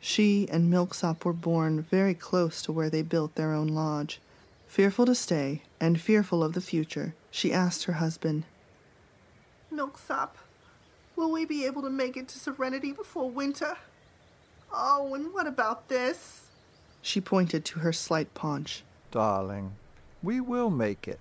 She 0.00 0.48
and 0.50 0.70
Milksop 0.70 1.22
were 1.22 1.34
born 1.34 1.82
very 1.82 2.14
close 2.14 2.62
to 2.62 2.72
where 2.72 2.88
they 2.88 3.02
built 3.02 3.34
their 3.34 3.52
own 3.52 3.68
lodge. 3.68 4.20
Fearful 4.66 5.04
to 5.04 5.14
stay, 5.14 5.60
and 5.78 6.00
fearful 6.00 6.42
of 6.42 6.54
the 6.54 6.62
future, 6.62 7.14
she 7.30 7.52
asked 7.52 7.84
her 7.84 7.94
husband, 7.94 8.44
Milksop, 9.70 10.38
will 11.18 11.30
we 11.30 11.44
be 11.44 11.66
able 11.66 11.82
to 11.82 11.90
make 11.90 12.16
it 12.16 12.28
to 12.28 12.38
Serenity 12.38 12.92
before 12.92 13.28
winter? 13.28 13.76
Oh, 14.72 15.14
and 15.14 15.34
what 15.34 15.46
about 15.46 15.88
this? 15.88 16.46
She 17.02 17.20
pointed 17.20 17.64
to 17.66 17.80
her 17.80 17.92
slight 17.92 18.32
paunch. 18.34 18.84
Darling, 19.10 19.72
we 20.22 20.40
will 20.40 20.70
make 20.70 21.06
it 21.06 21.20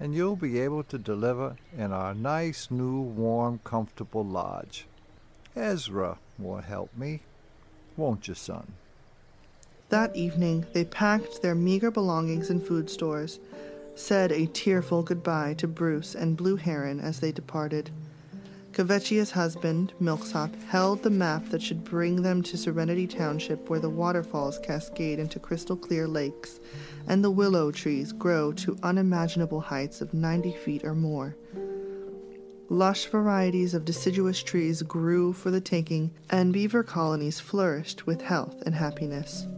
and 0.00 0.14
you'll 0.14 0.36
be 0.36 0.60
able 0.60 0.82
to 0.84 0.98
deliver 0.98 1.56
in 1.76 1.92
our 1.92 2.14
nice, 2.14 2.70
new, 2.70 3.00
warm, 3.00 3.60
comfortable 3.64 4.24
lodge. 4.24 4.86
Ezra 5.56 6.18
will 6.38 6.58
help 6.58 6.96
me, 6.96 7.20
won't 7.96 8.28
you, 8.28 8.34
son? 8.34 8.74
That 9.88 10.14
evening, 10.14 10.66
they 10.72 10.84
packed 10.84 11.42
their 11.42 11.54
meager 11.54 11.90
belongings 11.90 12.50
in 12.50 12.60
food 12.60 12.90
stores, 12.90 13.40
said 13.96 14.30
a 14.30 14.46
tearful 14.46 15.02
goodbye 15.02 15.54
to 15.54 15.66
Bruce 15.66 16.14
and 16.14 16.36
Blue 16.36 16.56
Heron 16.56 17.00
as 17.00 17.18
they 17.18 17.32
departed. 17.32 17.90
Kvetchia's 18.78 19.32
husband, 19.32 19.92
Milksop, 19.98 20.54
held 20.68 21.02
the 21.02 21.10
map 21.10 21.48
that 21.48 21.60
should 21.60 21.82
bring 21.82 22.22
them 22.22 22.44
to 22.44 22.56
Serenity 22.56 23.08
Township 23.08 23.68
where 23.68 23.80
the 23.80 23.90
waterfalls 23.90 24.60
cascade 24.60 25.18
into 25.18 25.40
crystal 25.40 25.76
clear 25.76 26.06
lakes 26.06 26.60
and 27.08 27.24
the 27.24 27.30
willow 27.30 27.72
trees 27.72 28.12
grow 28.12 28.52
to 28.52 28.78
unimaginable 28.84 29.60
heights 29.60 30.00
of 30.00 30.14
90 30.14 30.52
feet 30.52 30.84
or 30.84 30.94
more. 30.94 31.34
Lush 32.68 33.06
varieties 33.06 33.74
of 33.74 33.84
deciduous 33.84 34.44
trees 34.44 34.82
grew 34.82 35.32
for 35.32 35.50
the 35.50 35.60
taking, 35.60 36.12
and 36.30 36.52
beaver 36.52 36.84
colonies 36.84 37.40
flourished 37.40 38.06
with 38.06 38.20
health 38.20 38.62
and 38.64 38.76
happiness. 38.76 39.48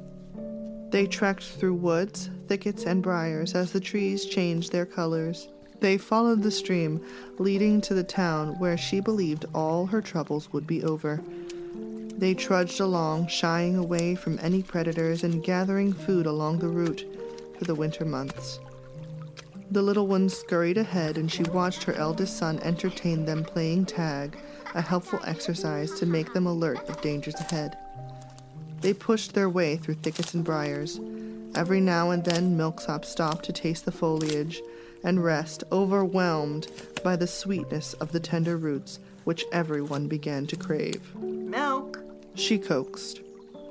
They 0.88 1.06
trekked 1.06 1.44
through 1.44 1.74
woods, 1.74 2.30
thickets, 2.48 2.84
and 2.84 3.02
briars 3.02 3.54
as 3.54 3.72
the 3.72 3.80
trees 3.80 4.24
changed 4.24 4.72
their 4.72 4.86
colors. 4.86 5.48
They 5.80 5.96
followed 5.96 6.42
the 6.42 6.50
stream 6.50 7.02
leading 7.38 7.80
to 7.82 7.94
the 7.94 8.04
town 8.04 8.58
where 8.58 8.76
she 8.76 9.00
believed 9.00 9.46
all 9.54 9.86
her 9.86 10.02
troubles 10.02 10.52
would 10.52 10.66
be 10.66 10.84
over. 10.84 11.22
They 12.18 12.34
trudged 12.34 12.80
along, 12.80 13.28
shying 13.28 13.76
away 13.76 14.14
from 14.14 14.38
any 14.42 14.62
predators 14.62 15.24
and 15.24 15.42
gathering 15.42 15.94
food 15.94 16.26
along 16.26 16.58
the 16.58 16.68
route 16.68 17.06
for 17.58 17.64
the 17.64 17.74
winter 17.74 18.04
months. 18.04 18.60
The 19.70 19.80
little 19.80 20.06
one 20.06 20.28
scurried 20.28 20.76
ahead, 20.76 21.16
and 21.16 21.32
she 21.32 21.44
watched 21.44 21.84
her 21.84 21.94
eldest 21.94 22.36
son 22.36 22.58
entertain 22.60 23.24
them 23.24 23.42
playing 23.42 23.86
tag, 23.86 24.36
a 24.74 24.82
helpful 24.82 25.20
exercise 25.24 25.92
to 25.92 26.06
make 26.06 26.34
them 26.34 26.46
alert 26.46 26.86
of 26.90 27.00
dangers 27.00 27.36
ahead. 27.36 27.78
They 28.82 28.92
pushed 28.92 29.32
their 29.32 29.48
way 29.48 29.76
through 29.76 29.94
thickets 29.94 30.34
and 30.34 30.44
briars. 30.44 31.00
Every 31.54 31.80
now 31.80 32.10
and 32.10 32.24
then, 32.24 32.56
Milksop 32.56 33.04
stopped 33.04 33.44
to 33.46 33.52
taste 33.52 33.84
the 33.84 33.92
foliage 33.92 34.60
and 35.02 35.24
rest, 35.24 35.64
overwhelmed 35.72 36.68
by 37.02 37.16
the 37.16 37.26
sweetness 37.26 37.94
of 37.94 38.12
the 38.12 38.20
tender 38.20 38.56
roots 38.56 38.98
which 39.24 39.44
everyone 39.52 40.08
began 40.08 40.46
to 40.46 40.56
crave. 40.56 41.14
Milk, 41.16 42.00
She 42.34 42.58
coaxed. 42.58 43.20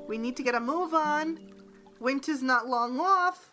we 0.08 0.18
need 0.18 0.36
to 0.36 0.42
get 0.42 0.54
a 0.54 0.60
move 0.60 0.94
on. 0.94 1.38
Winter's 1.98 2.42
not 2.42 2.66
long 2.68 2.98
off, 2.98 3.52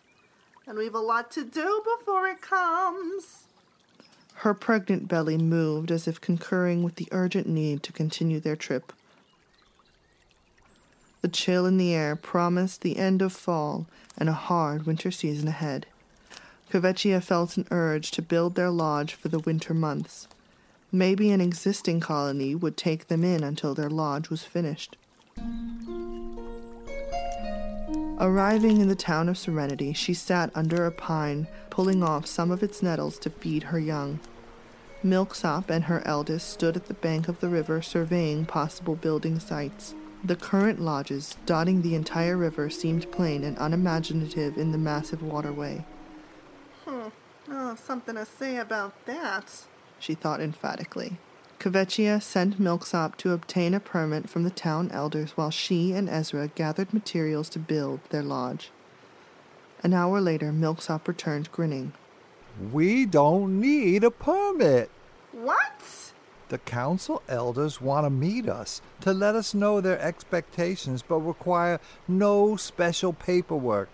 and 0.66 0.78
we've 0.78 0.94
a 0.94 0.98
lot 0.98 1.30
to 1.32 1.44
do 1.44 1.82
before 1.98 2.26
it 2.26 2.40
comes. 2.40 3.44
Her 4.34 4.54
pregnant 4.54 5.08
belly 5.08 5.36
moved 5.36 5.90
as 5.90 6.06
if 6.06 6.20
concurring 6.20 6.82
with 6.82 6.94
the 6.94 7.08
urgent 7.10 7.46
need 7.48 7.82
to 7.82 7.92
continue 7.92 8.38
their 8.40 8.56
trip. 8.56 8.92
The 11.20 11.28
chill 11.28 11.66
in 11.66 11.76
the 11.78 11.92
air 11.92 12.14
promised 12.14 12.82
the 12.82 12.96
end 12.96 13.20
of 13.22 13.32
fall 13.32 13.86
and 14.16 14.28
a 14.28 14.32
hard 14.32 14.86
winter 14.86 15.10
season 15.10 15.48
ahead. 15.48 15.86
Kvetchia 16.70 17.22
felt 17.22 17.56
an 17.56 17.66
urge 17.70 18.10
to 18.10 18.20
build 18.20 18.54
their 18.54 18.70
lodge 18.70 19.14
for 19.14 19.28
the 19.28 19.38
winter 19.38 19.72
months. 19.72 20.28
Maybe 20.92 21.30
an 21.30 21.40
existing 21.40 22.00
colony 22.00 22.54
would 22.54 22.76
take 22.76 23.08
them 23.08 23.24
in 23.24 23.42
until 23.42 23.74
their 23.74 23.90
lodge 23.90 24.28
was 24.28 24.42
finished. 24.42 24.96
Arriving 28.20 28.80
in 28.80 28.88
the 28.88 28.96
town 28.96 29.28
of 29.28 29.38
Serenity, 29.38 29.92
she 29.92 30.12
sat 30.12 30.50
under 30.54 30.84
a 30.84 30.90
pine, 30.90 31.46
pulling 31.70 32.02
off 32.02 32.26
some 32.26 32.50
of 32.50 32.62
its 32.62 32.82
nettles 32.82 33.18
to 33.20 33.30
feed 33.30 33.64
her 33.64 33.78
young. 33.78 34.18
Milksop 35.02 35.70
and 35.70 35.84
her 35.84 36.02
eldest 36.04 36.48
stood 36.48 36.76
at 36.76 36.86
the 36.86 36.94
bank 36.94 37.28
of 37.28 37.38
the 37.40 37.48
river 37.48 37.80
surveying 37.80 38.44
possible 38.44 38.96
building 38.96 39.38
sites. 39.38 39.94
The 40.24 40.34
current 40.36 40.80
lodges 40.80 41.36
dotting 41.46 41.82
the 41.82 41.94
entire 41.94 42.36
river 42.36 42.68
seemed 42.68 43.12
plain 43.12 43.44
and 43.44 43.56
unimaginative 43.58 44.58
in 44.58 44.72
the 44.72 44.78
massive 44.78 45.22
waterway. 45.22 45.84
Have 47.48 47.78
something 47.78 48.14
to 48.14 48.24
say 48.24 48.56
about 48.56 49.06
that. 49.06 49.64
She 49.98 50.14
thought 50.14 50.40
emphatically. 50.40 51.18
Kvetchia 51.58 52.22
sent 52.22 52.60
Milksop 52.60 53.16
to 53.16 53.32
obtain 53.32 53.74
a 53.74 53.80
permit 53.80 54.30
from 54.30 54.44
the 54.44 54.50
town 54.50 54.90
elders 54.92 55.32
while 55.32 55.50
she 55.50 55.92
and 55.92 56.08
Ezra 56.08 56.48
gathered 56.48 56.94
materials 56.94 57.48
to 57.50 57.58
build 57.58 58.00
their 58.10 58.22
lodge. 58.22 58.70
An 59.82 59.92
hour 59.92 60.20
later, 60.20 60.52
Milksop 60.52 61.08
returned 61.08 61.50
grinning. 61.50 61.92
We 62.72 63.06
don't 63.06 63.60
need 63.60 64.04
a 64.04 64.10
permit. 64.10 64.90
What? 65.32 66.12
The 66.48 66.58
council 66.58 67.22
elders 67.28 67.80
want 67.80 68.06
to 68.06 68.10
meet 68.10 68.48
us 68.48 68.80
to 69.00 69.12
let 69.12 69.34
us 69.34 69.52
know 69.52 69.80
their 69.80 70.00
expectations, 70.00 71.02
but 71.06 71.18
require 71.18 71.80
no 72.06 72.56
special 72.56 73.12
paperwork. 73.12 73.88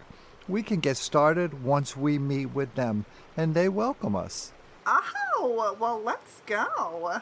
We 0.49 0.63
can 0.63 0.81
get 0.81 0.97
started 0.97 1.65
once 1.65 1.97
we 1.97 2.19
meet 2.19 2.47
with 2.47 2.75
them, 2.75 3.07
and 3.37 3.55
they 3.55 3.69
welcome 3.69 4.15
us. 4.15 4.53
Oh, 4.87 5.77
well, 5.81 6.01
let's 6.03 6.43
go. 6.47 7.21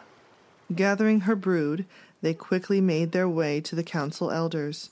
Gathering 0.75 1.21
her 1.21 1.37
brood, 1.37 1.87
they 2.21 2.35
quickly 2.35 2.81
made 2.81 3.13
their 3.13 3.29
way 3.29 3.61
to 3.61 3.77
the 3.77 3.85
council 3.85 4.31
elders. 4.31 4.91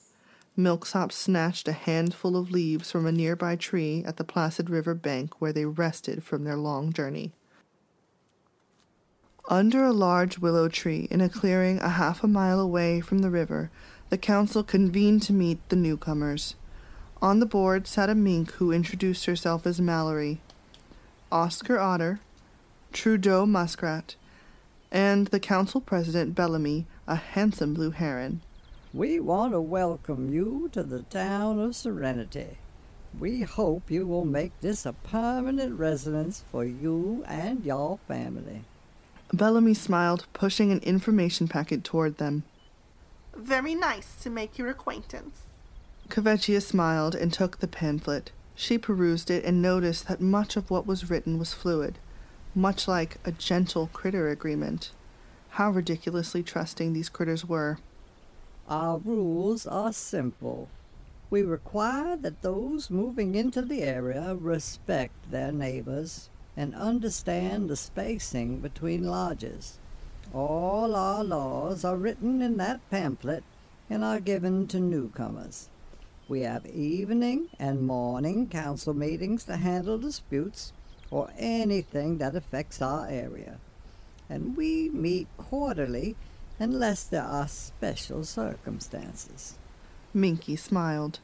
Milksop 0.57 1.11
snatched 1.11 1.67
a 1.67 1.73
handful 1.73 2.37
of 2.37 2.51
leaves 2.51 2.91
from 2.91 3.05
a 3.05 3.11
nearby 3.11 3.55
tree 3.55 4.03
at 4.05 4.17
the 4.17 4.23
placid 4.23 4.69
river 4.69 4.93
bank 4.93 5.39
where 5.39 5.53
they 5.53 5.65
rested 5.65 6.23
from 6.23 6.43
their 6.43 6.57
long 6.57 6.93
journey. 6.93 7.31
Under 9.49 9.83
a 9.83 9.91
large 9.91 10.39
willow 10.39 10.69
tree 10.69 11.07
in 11.09 11.19
a 11.19 11.29
clearing 11.29 11.79
a 11.79 11.89
half 11.89 12.23
a 12.23 12.27
mile 12.27 12.59
away 12.59 13.01
from 13.01 13.19
the 13.19 13.29
river, 13.29 13.71
the 14.09 14.17
council 14.17 14.63
convened 14.63 15.21
to 15.23 15.33
meet 15.33 15.57
the 15.69 15.75
newcomers. 15.75 16.55
On 17.21 17.39
the 17.39 17.45
board 17.45 17.85
sat 17.85 18.09
a 18.09 18.15
mink 18.15 18.53
who 18.53 18.71
introduced 18.71 19.25
herself 19.25 19.67
as 19.67 19.79
Mallory, 19.79 20.41
Oscar 21.31 21.77
Otter, 21.77 22.19
Trudeau 22.91 23.45
Muskrat, 23.45 24.15
and 24.91 25.27
the 25.27 25.39
council 25.39 25.81
president 25.81 26.33
Bellamy, 26.33 26.87
a 27.05 27.15
handsome 27.15 27.75
blue 27.75 27.91
heron. 27.91 28.41
We 28.91 29.19
want 29.19 29.53
to 29.53 29.61
welcome 29.61 30.33
you 30.33 30.69
to 30.73 30.81
the 30.81 31.03
town 31.03 31.59
of 31.59 31.75
Serenity. 31.75 32.57
We 33.19 33.41
hope 33.41 33.91
you 33.91 34.07
will 34.07 34.25
make 34.25 34.59
this 34.61 34.83
a 34.83 34.93
permanent 34.93 35.77
residence 35.77 36.43
for 36.51 36.65
you 36.65 37.23
and 37.27 37.63
your 37.63 37.99
family. 38.07 38.63
Bellamy 39.31 39.75
smiled, 39.75 40.25
pushing 40.33 40.71
an 40.71 40.79
information 40.79 41.47
packet 41.47 41.83
toward 41.83 42.17
them. 42.17 42.45
Very 43.37 43.75
nice 43.75 44.15
to 44.23 44.31
make 44.31 44.57
your 44.57 44.69
acquaintance. 44.69 45.43
Kvetchia 46.11 46.61
smiled 46.61 47.15
and 47.15 47.31
took 47.31 47.59
the 47.59 47.69
pamphlet. 47.69 48.33
She 48.53 48.77
perused 48.77 49.31
it 49.31 49.45
and 49.45 49.61
noticed 49.61 50.09
that 50.09 50.19
much 50.19 50.57
of 50.57 50.69
what 50.69 50.85
was 50.85 51.09
written 51.09 51.39
was 51.39 51.53
fluid, 51.53 51.99
much 52.53 52.85
like 52.85 53.17
a 53.23 53.31
gentle 53.31 53.89
critter 53.93 54.27
agreement. 54.27 54.91
How 55.51 55.71
ridiculously 55.71 56.43
trusting 56.43 56.91
these 56.91 57.07
critters 57.07 57.45
were. 57.45 57.79
Our 58.67 58.97
rules 58.97 59.65
are 59.65 59.93
simple. 59.93 60.67
We 61.29 61.43
require 61.43 62.17
that 62.17 62.41
those 62.41 62.89
moving 62.89 63.35
into 63.35 63.61
the 63.61 63.81
area 63.81 64.35
respect 64.35 65.31
their 65.31 65.53
neighbors 65.53 66.29
and 66.57 66.75
understand 66.75 67.69
the 67.69 67.77
spacing 67.77 68.59
between 68.59 69.05
lodges. 69.05 69.79
All 70.33 70.93
our 70.93 71.23
laws 71.23 71.85
are 71.85 71.95
written 71.95 72.41
in 72.41 72.57
that 72.57 72.81
pamphlet 72.89 73.45
and 73.89 74.03
are 74.03 74.19
given 74.19 74.67
to 74.67 74.79
newcomers. 74.81 75.69
We 76.31 76.43
have 76.43 76.65
evening 76.65 77.49
and 77.59 77.81
morning 77.85 78.47
council 78.47 78.93
meetings 78.93 79.43
to 79.43 79.57
handle 79.57 79.97
disputes 79.97 80.71
or 81.09 81.29
anything 81.37 82.19
that 82.19 82.37
affects 82.37 82.81
our 82.81 83.05
area. 83.05 83.57
And 84.29 84.55
we 84.55 84.89
meet 84.91 85.27
quarterly 85.35 86.15
unless 86.57 87.03
there 87.03 87.21
are 87.21 87.49
special 87.49 88.23
circumstances. 88.23 89.55
Minky 90.13 90.55
smiled. 90.55 91.19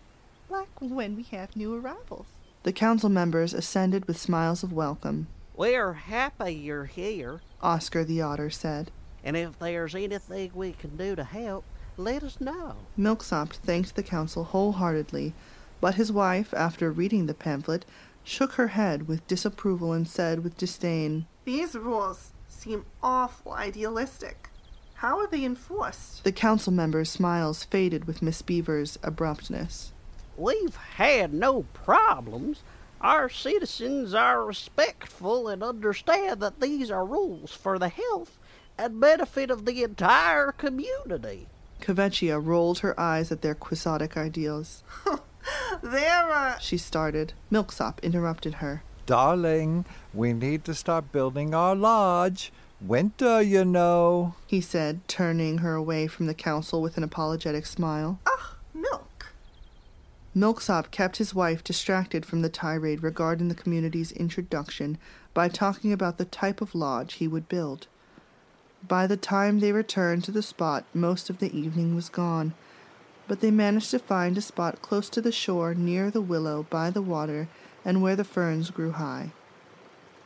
Like 0.50 0.82
when 0.82 1.16
we 1.16 1.24
have 1.32 1.56
new 1.56 1.74
arrivals. 1.74 2.28
The 2.64 2.74
council 2.74 3.08
members 3.08 3.54
ascended 3.54 4.10
with 4.10 4.20
smiles 4.20 4.62
of 4.62 4.74
welcome. 4.74 5.28
We're 5.56 5.94
happy 5.94 6.52
you're 6.52 6.84
here, 6.84 7.40
Oscar 7.64 8.04
the 8.04 8.22
otter 8.22 8.50
said. 8.50 8.92
and 9.24 9.38
if 9.38 9.58
there's 9.58 9.96
anything 9.96 10.52
we 10.54 10.74
can 10.74 10.98
do 10.98 11.16
to 11.16 11.24
help, 11.24 11.64
let 11.98 12.24
us 12.24 12.40
know. 12.40 12.76
Milksop 12.96 13.54
thanked 13.54 13.96
the 13.96 14.04
council 14.04 14.46
wholeheartedly, 14.46 15.34
but 15.82 15.96
his 15.96 16.12
wife, 16.12 16.54
after 16.54 16.92
reading 16.92 17.26
the 17.26 17.34
pamphlet, 17.34 17.86
shook 18.24 18.54
her 18.54 18.70
head 18.70 19.08
with 19.08 19.26
disapproval 19.28 19.94
and 19.94 20.08
said 20.08 20.44
with 20.44 20.58
disdain, 20.58 21.26
These 21.46 21.76
rules 21.76 22.34
seem 22.48 22.86
awful 23.02 23.54
idealistic. 23.54 24.50
How 24.96 25.20
are 25.20 25.28
they 25.28 25.46
enforced? 25.46 26.24
The 26.24 26.32
council 26.32 26.74
members' 26.74 27.12
smiles 27.12 27.64
faded 27.64 28.06
with 28.06 28.22
Miss 28.22 28.42
Beaver's 28.42 28.98
abruptness. 29.04 29.92
We've 30.36 30.76
had 30.76 31.34
no 31.34 31.64
problems. 31.74 32.64
Our 33.00 33.30
citizens 33.30 34.14
are 34.14 34.44
respectful 34.44 35.48
and 35.48 35.64
understand 35.64 36.40
that 36.42 36.60
these 36.60 36.90
are 36.90 37.06
rules 37.06 37.52
for 37.52 37.78
the 37.78 37.90
health 37.90 38.40
and 38.78 39.00
benefit 39.00 39.52
of 39.52 39.66
the 39.66 39.84
entire 39.84 40.52
community. 40.52 41.48
Kvetchia 41.82 42.44
rolled 42.44 42.80
her 42.80 43.00
eyes 43.00 43.32
at 43.32 43.42
their 43.42 43.56
quixotic 43.56 44.18
ideals. 44.18 44.84
They're, 45.84 46.32
uh, 46.32 46.58
She 46.60 46.78
started. 46.78 47.34
Milksop 47.50 48.00
interrupted 48.04 48.56
her. 48.56 48.84
Darling, 49.06 49.86
we 50.14 50.34
need 50.34 50.66
to 50.66 50.74
start 50.74 51.12
building 51.12 51.54
our 51.54 51.76
lodge. 51.76 52.52
Winter, 52.82 53.42
you 53.42 53.64
know. 53.66 54.36
He 54.46 54.60
said, 54.62 55.00
turning 55.08 55.60
her 55.60 55.74
away 55.76 56.08
from 56.08 56.28
the 56.28 56.34
council 56.34 56.82
with 56.82 56.98
an 56.98 57.04
apologetic 57.04 57.66
smile. 57.66 58.20
ugh, 58.26 58.56
milk. 58.74 59.34
Milksop 60.36 60.92
kept 60.92 61.18
his 61.18 61.34
wife 61.34 61.64
distracted 61.64 62.26
from 62.26 62.42
the 62.42 62.50
tirade 62.50 63.02
regarding 63.02 63.48
the 63.48 63.56
community's 63.56 64.12
introduction 64.12 64.98
by 65.34 65.48
talking 65.48 65.92
about 65.94 66.18
the 66.18 66.26
type 66.26 66.62
of 66.62 66.76
lodge 66.76 67.14
he 67.16 67.28
would 67.28 67.48
build. 67.50 67.88
By 68.86 69.08
the 69.08 69.18
time 69.18 69.60
they 69.60 69.72
returned 69.72 70.24
to 70.26 70.32
the 70.32 70.42
spot, 70.42 70.86
most 70.94 71.30
of 71.30 71.40
the 71.40 71.58
evening 71.58 71.96
was 71.96 72.10
gone, 72.10 72.54
but 73.28 73.42
they 73.42 73.52
managed 73.52 73.92
to 73.92 74.00
find 74.00 74.38
a 74.38 74.42
spot 74.42 74.82
close 74.82 75.10
to 75.10 75.22
the 75.22 75.32
shore 75.32 75.74
near 75.74 76.12
the 76.12 76.22
willow 76.22 76.66
by 76.70 76.90
the 76.90 77.02
water 77.02 77.48
and 77.84 78.02
where 78.02 78.16
the 78.16 78.24
ferns 78.24 78.70
grew 78.70 78.92
high. 78.92 79.32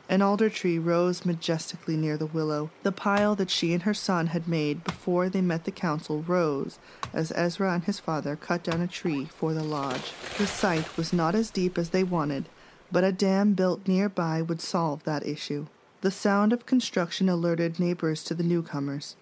An 0.08 0.20
alder 0.20 0.50
tree 0.50 0.78
rose 0.78 1.24
majestically 1.24 1.96
near 1.96 2.16
the 2.16 2.26
willow. 2.26 2.70
The 2.82 2.92
pile 2.92 3.34
that 3.36 3.50
she 3.50 3.72
and 3.72 3.84
her 3.84 3.94
son 3.94 4.28
had 4.28 4.46
made 4.46 4.84
before 4.84 5.28
they 5.28 5.40
met 5.40 5.64
the 5.64 5.70
council 5.70 6.22
rose 6.22 6.78
as 7.14 7.32
Ezra 7.34 7.72
and 7.72 7.84
his 7.84 7.98
father 7.98 8.36
cut 8.36 8.62
down 8.62 8.82
a 8.82 8.86
tree 8.86 9.24
for 9.24 9.54
the 9.54 9.62
lodge. 9.62 10.12
The 10.36 10.46
site 10.46 10.96
was 10.96 11.12
not 11.12 11.34
as 11.34 11.50
deep 11.50 11.78
as 11.78 11.90
they 11.90 12.04
wanted, 12.04 12.48
but 12.90 13.04
a 13.04 13.12
dam 13.12 13.54
built 13.54 13.88
nearby 13.88 14.42
would 14.42 14.60
solve 14.60 15.04
that 15.04 15.26
issue. 15.26 15.66
The 16.02 16.10
sound 16.10 16.52
of 16.52 16.66
construction 16.66 17.28
alerted 17.28 17.78
neighbors 17.78 18.24
to 18.24 18.34
the 18.34 18.42
newcomers. 18.42 19.14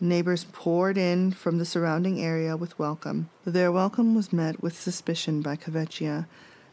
Neighbors 0.00 0.46
poured 0.52 0.98
in 0.98 1.30
from 1.32 1.58
the 1.58 1.64
surrounding 1.64 2.20
area 2.20 2.56
with 2.56 2.78
welcome. 2.78 3.30
Their 3.44 3.70
welcome 3.72 4.14
was 4.16 4.32
met 4.32 4.60
with 4.62 4.78
suspicion 4.78 5.42
by 5.42 5.54
Kvetchia, 5.56 6.26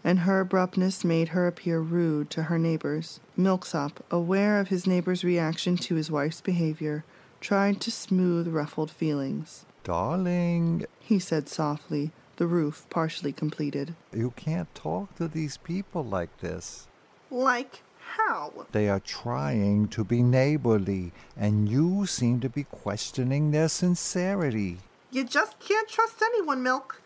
and 0.04 0.20
her 0.20 0.40
abruptness 0.40 1.04
made 1.04 1.30
her 1.30 1.46
appear 1.48 1.80
rude 1.80 2.30
to 2.32 2.44
her 2.44 2.58
neighbors. 2.58 3.20
Milksop, 3.38 4.04
aware 4.12 4.60
of 4.60 4.70
his 4.70 4.88
neighbor's 4.88 5.24
reaction 5.24 5.78
to 5.78 5.94
his 5.96 6.10
wife's 6.12 6.42
behavior, 6.42 7.04
tried 7.40 7.80
to 7.82 7.92
smooth 7.92 8.48
ruffled 8.48 8.90
feelings. 8.92 9.66
Darling, 9.84 10.86
He 11.00 11.20
said 11.20 11.48
softly, 11.48 12.12
the 12.38 12.48
roof 12.48 12.88
partially 12.90 13.32
completed. 13.32 13.94
you 14.12 14.32
can't 14.32 14.74
talk 14.74 15.16
to 15.18 15.28
these 15.28 15.58
people 15.58 16.04
like 16.04 16.36
this. 16.40 16.88
Like 17.30 17.82
how? 18.18 18.66
They 18.72 18.90
are 18.90 19.00
trying 19.00 19.88
to 19.90 20.04
be 20.04 20.22
neighborly, 20.22 21.12
and 21.36 21.68
you 21.68 22.06
seem 22.06 22.40
to 22.42 22.50
be 22.50 22.64
questioning 22.64 23.52
their 23.52 23.68
sincerity. 23.68 24.80
You 25.12 25.24
just 25.24 25.60
can't 25.60 25.88
trust 25.88 26.22
anyone, 26.22 26.64
Milk. 26.64 27.02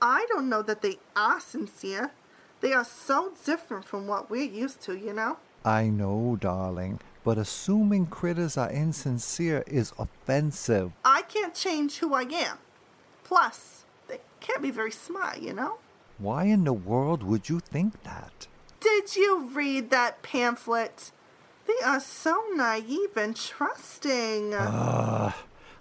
I 0.00 0.26
don't 0.28 0.48
know 0.48 0.62
that 0.62 0.82
they 0.82 0.98
are 1.16 1.40
sincere. 1.40 2.12
They 2.60 2.72
are 2.72 2.84
so 2.84 3.32
different 3.44 3.84
from 3.84 4.06
what 4.06 4.30
we're 4.30 4.44
used 4.44 4.80
to, 4.82 4.96
you 4.96 5.12
know? 5.12 5.38
I 5.64 5.88
know, 5.88 6.36
darling, 6.40 7.00
but 7.24 7.38
assuming 7.38 8.06
critters 8.06 8.56
are 8.56 8.70
insincere 8.70 9.64
is 9.66 9.92
offensive. 9.98 10.92
I 11.04 11.22
can't 11.22 11.54
change 11.54 11.98
who 11.98 12.14
I 12.14 12.22
am. 12.22 12.58
Plus, 13.22 13.84
they 14.08 14.20
can't 14.40 14.62
be 14.62 14.70
very 14.70 14.92
smart, 14.92 15.40
you 15.40 15.52
know? 15.54 15.78
Why 16.18 16.44
in 16.44 16.64
the 16.64 16.72
world 16.72 17.22
would 17.22 17.48
you 17.48 17.60
think 17.60 18.02
that? 18.04 18.46
Did 18.94 19.16
you 19.16 19.50
read 19.52 19.90
that 19.90 20.22
pamphlet? 20.22 21.10
They 21.66 21.84
are 21.84 21.98
so 21.98 22.44
naive 22.54 23.16
and 23.16 23.34
trusting. 23.34 24.54
Ugh, 24.54 25.34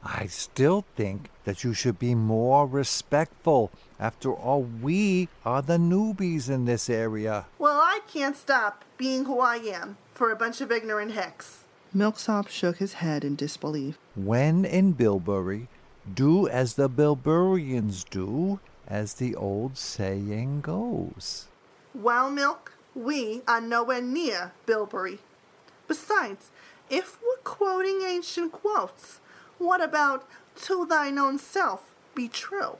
I 0.04 0.26
still 0.26 0.84
think 0.95 1.30
that 1.43 1.63
you 1.63 1.76
should 1.76 1.99
be 1.99 2.15
more 2.15 2.65
respectful. 2.65 3.69
After 3.99 4.34
all, 4.34 4.63
we 4.63 5.30
are 5.45 5.62
the 5.62 5.78
newbies 5.78 6.49
in 6.49 6.65
this 6.65 6.89
area. 6.89 7.45
Well, 7.60 7.80
I 7.80 7.99
can't 8.12 8.36
stop 8.36 8.84
being 8.97 9.26
who 9.26 9.39
I 9.39 9.58
am 9.58 9.97
for 10.15 10.32
a 10.32 10.36
bunch 10.36 10.60
of 10.60 10.71
ignorant 10.71 11.12
hicks. 11.12 11.65
Milksop 11.93 12.47
shook 12.47 12.78
his 12.78 12.93
head 12.93 13.23
in 13.23 13.36
disbelief. 13.36 13.99
When 14.15 14.65
in 14.65 14.93
Bilberry, 14.93 15.67
do 16.12 16.47
as 16.47 16.73
the 16.73 16.89
Bilburians 16.89 18.10
do, 18.10 18.60
as 18.88 19.13
the 19.13 19.36
old 19.36 19.78
saying 19.78 20.62
goes. 20.62 21.47
Well, 21.93 22.32
Milk, 22.32 22.72
we 22.95 23.41
are 23.47 23.62
nowhere 23.62 24.01
near 24.01 24.51
Bilberry. 24.65 25.19
Besides, 25.88 26.51
if 26.89 27.19
we're 27.21 27.43
quoting 27.43 28.01
ancient 28.01 28.51
quotes, 28.51 29.19
what 29.58 29.82
about 29.82 30.27
to 30.63 30.86
thine 30.86 31.17
own 31.17 31.39
self 31.39 31.95
be 32.15 32.27
true? 32.27 32.77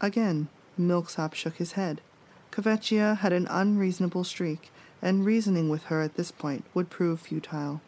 Again, 0.00 0.48
Milksop 0.78 1.34
shook 1.34 1.56
his 1.56 1.72
head. 1.72 2.00
Kvetchia 2.50 3.18
had 3.18 3.32
an 3.32 3.46
unreasonable 3.50 4.24
streak, 4.24 4.70
and 5.02 5.24
reasoning 5.24 5.68
with 5.68 5.84
her 5.84 6.00
at 6.02 6.16
this 6.16 6.30
point 6.30 6.64
would 6.74 6.90
prove 6.90 7.20
futile. 7.20 7.80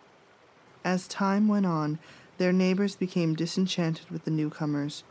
As 0.84 1.08
time 1.08 1.48
went 1.48 1.66
on, 1.66 1.98
their 2.38 2.52
neighbors 2.52 2.96
became 2.96 3.34
disenchanted 3.34 4.10
with 4.10 4.24
the 4.24 4.30
newcomers. 4.30 5.04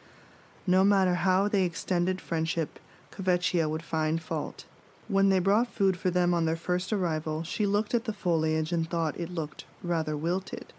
No 0.68 0.84
matter 0.84 1.16
how 1.16 1.48
they 1.48 1.64
extended 1.64 2.22
friendship, 2.22 2.80
Kvetchia 3.12 3.70
would 3.70 3.84
find 3.84 4.22
fault. 4.22 4.66
When 5.12 5.28
they 5.28 5.40
brought 5.40 5.68
food 5.68 5.98
for 5.98 6.10
them 6.10 6.34
on 6.34 6.46
their 6.46 6.56
first 6.56 6.94
arrival, 6.94 7.44
she 7.44 7.66
looked 7.66 7.94
at 7.94 8.06
the 8.06 8.14
foliage 8.14 8.72
and 8.72 8.90
thought 8.90 9.20
it 9.20 9.30
looked 9.30 9.66
rather 9.84 10.16
wilted. 10.16 10.72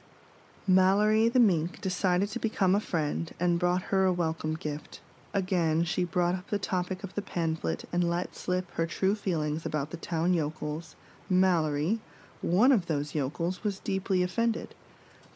Mallory 0.66 1.28
the 1.28 1.38
mink 1.38 1.82
decided 1.82 2.30
to 2.30 2.38
become 2.38 2.74
a 2.74 2.80
friend 2.80 3.30
and 3.38 3.58
brought 3.58 3.90
her 3.92 4.06
a 4.06 4.12
welcome 4.12 4.54
gift. 4.54 5.02
Again, 5.34 5.84
she 5.84 6.04
brought 6.04 6.34
up 6.34 6.48
the 6.48 6.58
topic 6.58 7.04
of 7.04 7.14
the 7.14 7.20
pamphlet 7.20 7.84
and 7.92 8.08
let 8.08 8.34
slip 8.34 8.70
her 8.70 8.86
true 8.86 9.14
feelings 9.14 9.66
about 9.66 9.90
the 9.90 9.98
town 9.98 10.32
yokels. 10.32 10.96
Mallory, 11.28 12.00
one 12.40 12.72
of 12.72 12.86
those 12.86 13.14
yokels, 13.14 13.62
was 13.62 13.80
deeply 13.80 14.22
offended. 14.22 14.74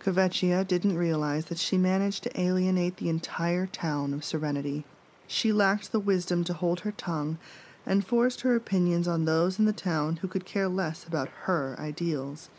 Kvetchia 0.00 0.66
didn't 0.66 0.96
realize 0.96 1.44
that 1.46 1.58
she 1.58 1.76
managed 1.76 2.22
to 2.22 2.40
alienate 2.40 2.96
the 2.96 3.10
entire 3.10 3.66
town 3.66 4.14
of 4.14 4.24
Serenity. 4.24 4.84
She 5.26 5.52
lacked 5.52 5.92
the 5.92 6.00
wisdom 6.00 6.44
to 6.44 6.54
hold 6.54 6.80
her 6.80 6.92
tongue 6.92 7.36
and 7.86 8.04
forced 8.04 8.40
her 8.40 8.56
opinions 8.56 9.06
on 9.06 9.24
those 9.24 9.58
in 9.58 9.64
the 9.64 9.72
town 9.72 10.16
who 10.16 10.28
could 10.28 10.44
care 10.44 10.68
less 10.68 11.06
about 11.06 11.28
her 11.44 11.76
ideals. 11.78 12.50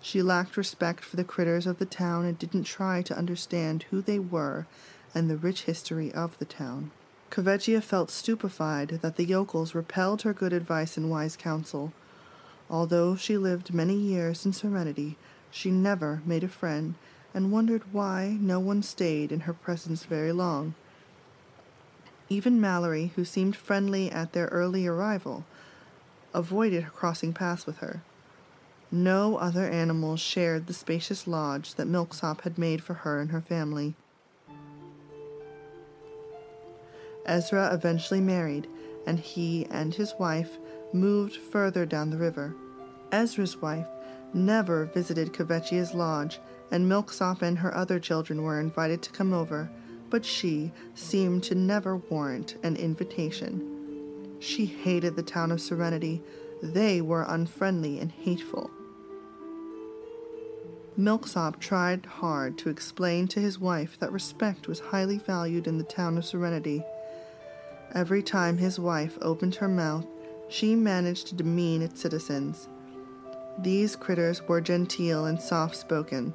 She 0.00 0.22
lacked 0.22 0.56
respect 0.56 1.04
for 1.04 1.16
the 1.16 1.24
critters 1.24 1.66
of 1.66 1.78
the 1.78 1.86
town 1.86 2.24
and 2.24 2.38
didn't 2.38 2.64
try 2.64 3.02
to 3.02 3.16
understand 3.16 3.84
who 3.90 4.00
they 4.00 4.18
were 4.18 4.66
and 5.14 5.28
the 5.28 5.36
rich 5.36 5.62
history 5.62 6.12
of 6.12 6.38
the 6.38 6.44
town. 6.44 6.90
Kvetchia 7.30 7.82
felt 7.82 8.10
stupefied 8.10 9.00
that 9.02 9.16
the 9.16 9.24
yokels 9.24 9.74
repelled 9.74 10.22
her 10.22 10.32
good 10.32 10.52
advice 10.52 10.96
and 10.96 11.10
wise 11.10 11.36
counsel. 11.36 11.92
Although 12.68 13.16
she 13.16 13.36
lived 13.36 13.74
many 13.74 13.94
years 13.94 14.44
in 14.44 14.52
serenity, 14.52 15.16
she 15.50 15.70
never 15.70 16.22
made 16.24 16.44
a 16.44 16.48
friend 16.48 16.94
and 17.34 17.52
wondered 17.52 17.82
why 17.92 18.36
no 18.40 18.60
one 18.60 18.82
stayed 18.82 19.32
in 19.32 19.40
her 19.40 19.52
presence 19.52 20.04
very 20.04 20.32
long. 20.32 20.74
Even 22.32 22.62
Mallory, 22.62 23.12
who 23.14 23.26
seemed 23.26 23.54
friendly 23.54 24.10
at 24.10 24.32
their 24.32 24.46
early 24.46 24.86
arrival, 24.86 25.44
avoided 26.32 26.86
crossing 26.94 27.34
paths 27.34 27.66
with 27.66 27.76
her. 27.78 28.00
No 28.90 29.36
other 29.36 29.68
animals 29.68 30.20
shared 30.20 30.66
the 30.66 30.72
spacious 30.72 31.26
lodge 31.26 31.74
that 31.74 31.86
Milksop 31.86 32.40
had 32.40 32.56
made 32.56 32.82
for 32.82 32.94
her 32.94 33.20
and 33.20 33.32
her 33.32 33.42
family. 33.42 33.96
Ezra 37.26 37.70
eventually 37.74 38.22
married, 38.22 38.66
and 39.06 39.20
he 39.20 39.66
and 39.66 39.92
his 39.92 40.14
wife 40.18 40.56
moved 40.90 41.36
further 41.36 41.84
down 41.84 42.08
the 42.08 42.16
river. 42.16 42.54
Ezra's 43.12 43.58
wife 43.58 43.88
never 44.32 44.86
visited 44.86 45.34
Kvetchia's 45.34 45.92
lodge, 45.92 46.40
and 46.70 46.88
Milksop 46.88 47.42
and 47.42 47.58
her 47.58 47.76
other 47.76 48.00
children 48.00 48.42
were 48.42 48.58
invited 48.58 49.02
to 49.02 49.10
come 49.10 49.34
over, 49.34 49.70
but 50.12 50.26
she 50.26 50.70
seemed 50.94 51.42
to 51.42 51.54
never 51.54 51.96
warrant 51.96 52.56
an 52.62 52.76
invitation. 52.76 54.36
She 54.40 54.66
hated 54.66 55.16
the 55.16 55.22
town 55.22 55.50
of 55.50 55.58
Serenity. 55.58 56.22
They 56.62 57.00
were 57.00 57.24
unfriendly 57.26 57.98
and 57.98 58.12
hateful. 58.12 58.70
Milksop 60.98 61.58
tried 61.58 62.04
hard 62.04 62.58
to 62.58 62.68
explain 62.68 63.26
to 63.28 63.40
his 63.40 63.58
wife 63.58 63.98
that 64.00 64.12
respect 64.12 64.68
was 64.68 64.80
highly 64.80 65.16
valued 65.16 65.66
in 65.66 65.78
the 65.78 65.84
town 65.84 66.18
of 66.18 66.26
Serenity. 66.26 66.84
Every 67.94 68.22
time 68.22 68.58
his 68.58 68.78
wife 68.78 69.16
opened 69.22 69.54
her 69.54 69.68
mouth, 69.68 70.04
she 70.50 70.76
managed 70.76 71.28
to 71.28 71.34
demean 71.34 71.80
its 71.80 72.02
citizens. 72.02 72.68
These 73.58 73.96
critters 73.96 74.42
were 74.42 74.60
genteel 74.60 75.24
and 75.24 75.40
soft 75.40 75.74
spoken. 75.74 76.34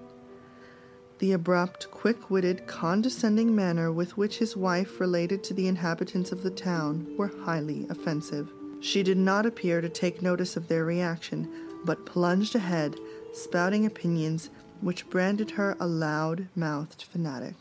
The 1.19 1.32
abrupt, 1.32 1.89
quick 1.89 2.30
witted, 2.30 2.67
condescending 2.67 3.56
manner 3.56 3.91
with 3.91 4.17
which 4.17 4.38
his 4.38 4.56
wife 4.56 4.99
related 4.99 5.43
to 5.45 5.53
the 5.53 5.67
inhabitants 5.67 6.32
of 6.32 6.43
the 6.43 6.51
town 6.51 7.08
were 7.17 7.32
highly 7.43 7.88
offensive. 7.89 8.51
She 8.82 9.01
did 9.01 9.17
not 9.17 9.45
appear 9.45 9.82
to 9.82 9.89
take 9.89 10.21
notice 10.21 10.56
of 10.56 10.67
their 10.67 10.86
reaction, 10.86 11.49
but 11.86 12.06
plunged 12.06 12.53
ahead 12.56 12.95
spouting 13.34 13.86
opinions 13.86 14.49
which 14.82 15.10
branded 15.10 15.51
her 15.51 15.75
a 15.80 15.88
loud 15.88 16.47
mouthed 16.56 17.03
fanatic. 17.03 17.56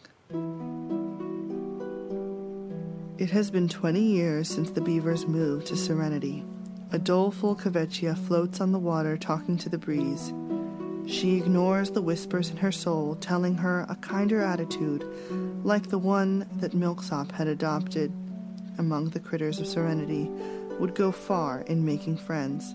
It 3.18 3.30
has 3.30 3.50
been 3.50 3.68
20 3.68 4.00
years 4.00 4.48
since 4.48 4.70
the 4.70 4.82
beavers 4.82 5.26
moved 5.26 5.66
to 5.68 5.76
Serenity. 5.76 6.44
A 6.92 6.98
doleful 6.98 7.56
Kvetchia 7.56 8.16
floats 8.16 8.60
on 8.60 8.72
the 8.72 8.78
water 8.78 9.16
talking 9.16 9.56
to 9.58 9.70
the 9.70 9.78
breeze. 9.78 10.34
She 11.06 11.36
ignores 11.36 11.90
the 11.90 12.02
whispers 12.02 12.50
in 12.50 12.56
her 12.56 12.72
soul, 12.72 13.14
telling 13.16 13.54
her 13.56 13.86
a 13.88 13.94
kinder 13.94 14.42
attitude, 14.42 15.06
like 15.62 15.88
the 15.88 15.98
one 15.98 16.48
that 16.56 16.74
Milksop 16.74 17.30
had 17.30 17.46
adopted 17.46 18.12
among 18.76 19.10
the 19.10 19.20
critters 19.20 19.60
of 19.60 19.68
Serenity, 19.68 20.28
would 20.80 20.94
go 20.94 21.12
far 21.12 21.60
in 21.62 21.84
making 21.84 22.16
friends. 22.16 22.74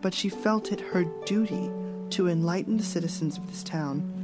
But 0.00 0.14
she 0.14 0.28
felt 0.28 0.72
it 0.72 0.80
her 0.80 1.04
duty 1.26 1.70
to 2.10 2.28
enlighten 2.28 2.78
the 2.78 2.82
citizens 2.82 3.36
of 3.36 3.46
this 3.48 3.62
town. 3.62 4.14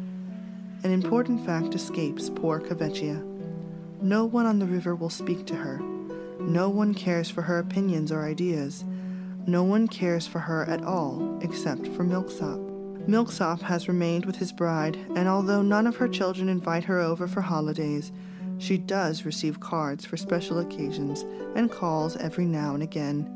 An 0.83 0.90
important 0.90 1.44
fact 1.44 1.74
escapes 1.74 2.30
poor 2.30 2.61
Kvetchia. 2.61 3.22
No 4.00 4.24
one 4.24 4.46
on 4.46 4.59
the 4.59 4.66
river 4.66 4.94
will 4.94 5.11
speak 5.11 5.46
to 5.46 5.54
her. 5.54 5.78
No 6.40 6.68
one 6.70 6.94
cares 6.94 7.30
for 7.30 7.42
her 7.42 7.59
opinions 7.59 8.11
or 8.11 8.22
ideas. 8.22 8.85
No 9.46 9.64
one 9.64 9.87
cares 9.87 10.26
for 10.26 10.38
her 10.40 10.64
at 10.64 10.83
all 10.83 11.38
except 11.42 11.87
for 11.88 12.04
Milksop. 12.04 12.74
Milksop 13.07 13.61
has 13.62 13.87
remained 13.87 14.25
with 14.25 14.37
his 14.37 14.53
bride, 14.53 14.97
and 15.14 15.29
although 15.29 15.61
none 15.61 15.87
of 15.87 15.97
her 15.97 16.09
children 16.09 16.49
invite 16.49 16.85
her 16.85 17.01
over 17.01 17.29
for 17.29 17.43
holidays, 17.43 18.12
she 18.59 18.79
does 18.79 19.27
receive 19.27 19.61
cards 19.61 20.07
for 20.07 20.17
special 20.17 20.59
occasions 20.59 21.23
and 21.55 21.71
calls 21.71 22.17
every 22.17 22.47
now 22.47 22.73
and 22.73 22.83
again. 22.83 23.31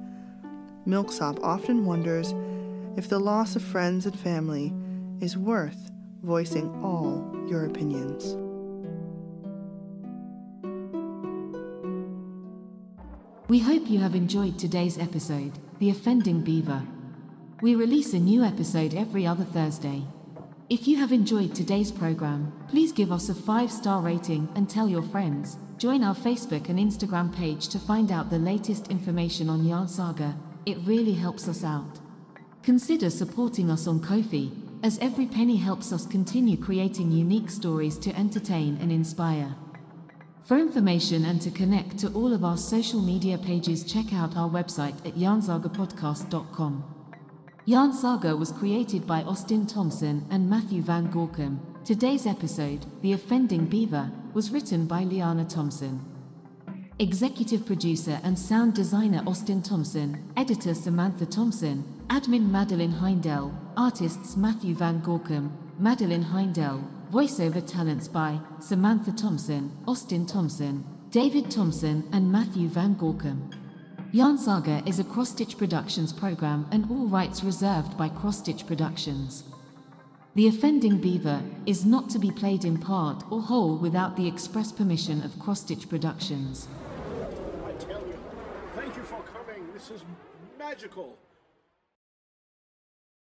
Milksop 0.86 1.38
often 1.42 1.84
wonders 1.84 2.32
if 2.96 3.08
the 3.08 3.18
loss 3.18 3.56
of 3.56 3.62
friends 3.62 4.06
and 4.06 4.18
family 4.18 4.72
is 5.20 5.36
worth 5.36 5.90
voicing 6.22 6.68
all 6.82 7.30
your 7.48 7.66
opinions. 7.66 8.36
We 13.48 13.58
hope 13.60 13.88
you 13.88 14.00
have 14.00 14.14
enjoyed 14.14 14.58
today's 14.58 14.98
episode, 14.98 15.52
The 15.78 15.90
Offending 15.90 16.42
Beaver. 16.42 16.82
We 17.60 17.74
release 17.74 18.14
a 18.14 18.20
new 18.20 18.44
episode 18.44 18.94
every 18.94 19.26
other 19.26 19.42
Thursday. 19.42 20.04
If 20.70 20.86
you 20.86 20.96
have 20.98 21.10
enjoyed 21.10 21.56
today's 21.56 21.90
program, 21.90 22.52
please 22.68 22.92
give 22.92 23.10
us 23.10 23.28
a 23.28 23.34
five 23.34 23.72
star 23.72 24.00
rating 24.00 24.48
and 24.54 24.70
tell 24.70 24.88
your 24.88 25.02
friends. 25.02 25.56
Join 25.76 26.04
our 26.04 26.14
Facebook 26.14 26.68
and 26.68 26.78
Instagram 26.78 27.34
page 27.34 27.66
to 27.70 27.80
find 27.80 28.12
out 28.12 28.30
the 28.30 28.38
latest 28.38 28.92
information 28.92 29.50
on 29.50 29.64
Yarn 29.64 29.88
Saga. 29.88 30.36
It 30.66 30.78
really 30.84 31.14
helps 31.14 31.48
us 31.48 31.64
out. 31.64 31.98
Consider 32.62 33.10
supporting 33.10 33.72
us 33.72 33.88
on 33.88 33.98
Ko-fi, 33.98 34.52
as 34.84 35.00
every 35.00 35.26
penny 35.26 35.56
helps 35.56 35.92
us 35.92 36.06
continue 36.06 36.56
creating 36.56 37.10
unique 37.10 37.50
stories 37.50 37.98
to 37.98 38.16
entertain 38.16 38.78
and 38.80 38.92
inspire. 38.92 39.56
For 40.44 40.58
information 40.58 41.24
and 41.24 41.42
to 41.42 41.50
connect 41.50 41.98
to 41.98 42.12
all 42.12 42.32
of 42.32 42.44
our 42.44 42.56
social 42.56 43.00
media 43.00 43.36
pages, 43.36 43.82
check 43.82 44.12
out 44.12 44.36
our 44.36 44.48
website 44.48 45.04
at 45.04 45.16
yarnsagapodcast.com. 45.16 46.97
Yarn 47.68 47.92
Saga 47.92 48.34
was 48.34 48.50
created 48.50 49.06
by 49.06 49.22
Austin 49.24 49.66
Thompson 49.66 50.24
and 50.30 50.48
Matthew 50.48 50.80
Van 50.80 51.12
Gorkum. 51.12 51.58
Today's 51.84 52.24
episode, 52.24 52.86
The 53.02 53.12
Offending 53.12 53.66
Beaver, 53.66 54.10
was 54.32 54.50
written 54.50 54.86
by 54.86 55.04
Liana 55.04 55.44
Thompson. 55.44 56.02
Executive 56.98 57.66
producer 57.66 58.20
and 58.24 58.38
sound 58.38 58.72
designer 58.72 59.22
Austin 59.26 59.60
Thompson, 59.60 60.32
editor 60.34 60.72
Samantha 60.72 61.26
Thompson, 61.26 61.84
admin 62.08 62.48
Madeline 62.48 62.94
Heindel, 62.94 63.54
artists 63.76 64.34
Matthew 64.34 64.74
Van 64.74 65.02
Gorkum, 65.02 65.50
Madeline 65.78 66.24
Heindel, 66.24 66.82
Voiceover 67.12 67.60
talents 67.70 68.08
by 68.08 68.40
Samantha 68.60 69.12
Thompson, 69.12 69.70
Austin 69.86 70.24
Thompson, 70.24 70.86
David 71.10 71.50
Thompson, 71.50 72.08
and 72.14 72.32
Matthew 72.32 72.68
Van 72.68 72.94
Gorkum. 72.94 73.57
Yarn 74.10 74.38
Saga 74.38 74.82
is 74.86 74.98
a 74.98 75.04
Cross 75.04 75.32
Stitch 75.32 75.58
Productions 75.58 76.14
program 76.14 76.66
and 76.70 76.90
all 76.90 77.06
rights 77.08 77.44
reserved 77.44 77.98
by 77.98 78.08
Cross 78.08 78.38
Stitch 78.38 78.66
Productions. 78.66 79.44
The 80.34 80.48
offending 80.48 80.98
beaver 80.98 81.42
is 81.66 81.84
not 81.84 82.08
to 82.10 82.18
be 82.18 82.30
played 82.30 82.64
in 82.64 82.78
part 82.78 83.22
or 83.30 83.42
whole 83.42 83.76
without 83.76 84.16
the 84.16 84.26
express 84.26 84.72
permission 84.72 85.22
of 85.22 85.38
Cross 85.38 85.60
Stitch 85.60 85.90
Productions. 85.90 86.68
I 87.66 87.72
tell 87.72 88.00
you, 88.00 88.18
thank 88.74 88.96
you 88.96 89.02
for 89.02 89.22
coming. 89.24 89.70
This 89.74 89.90
is 89.90 90.00
magical. 90.58 91.18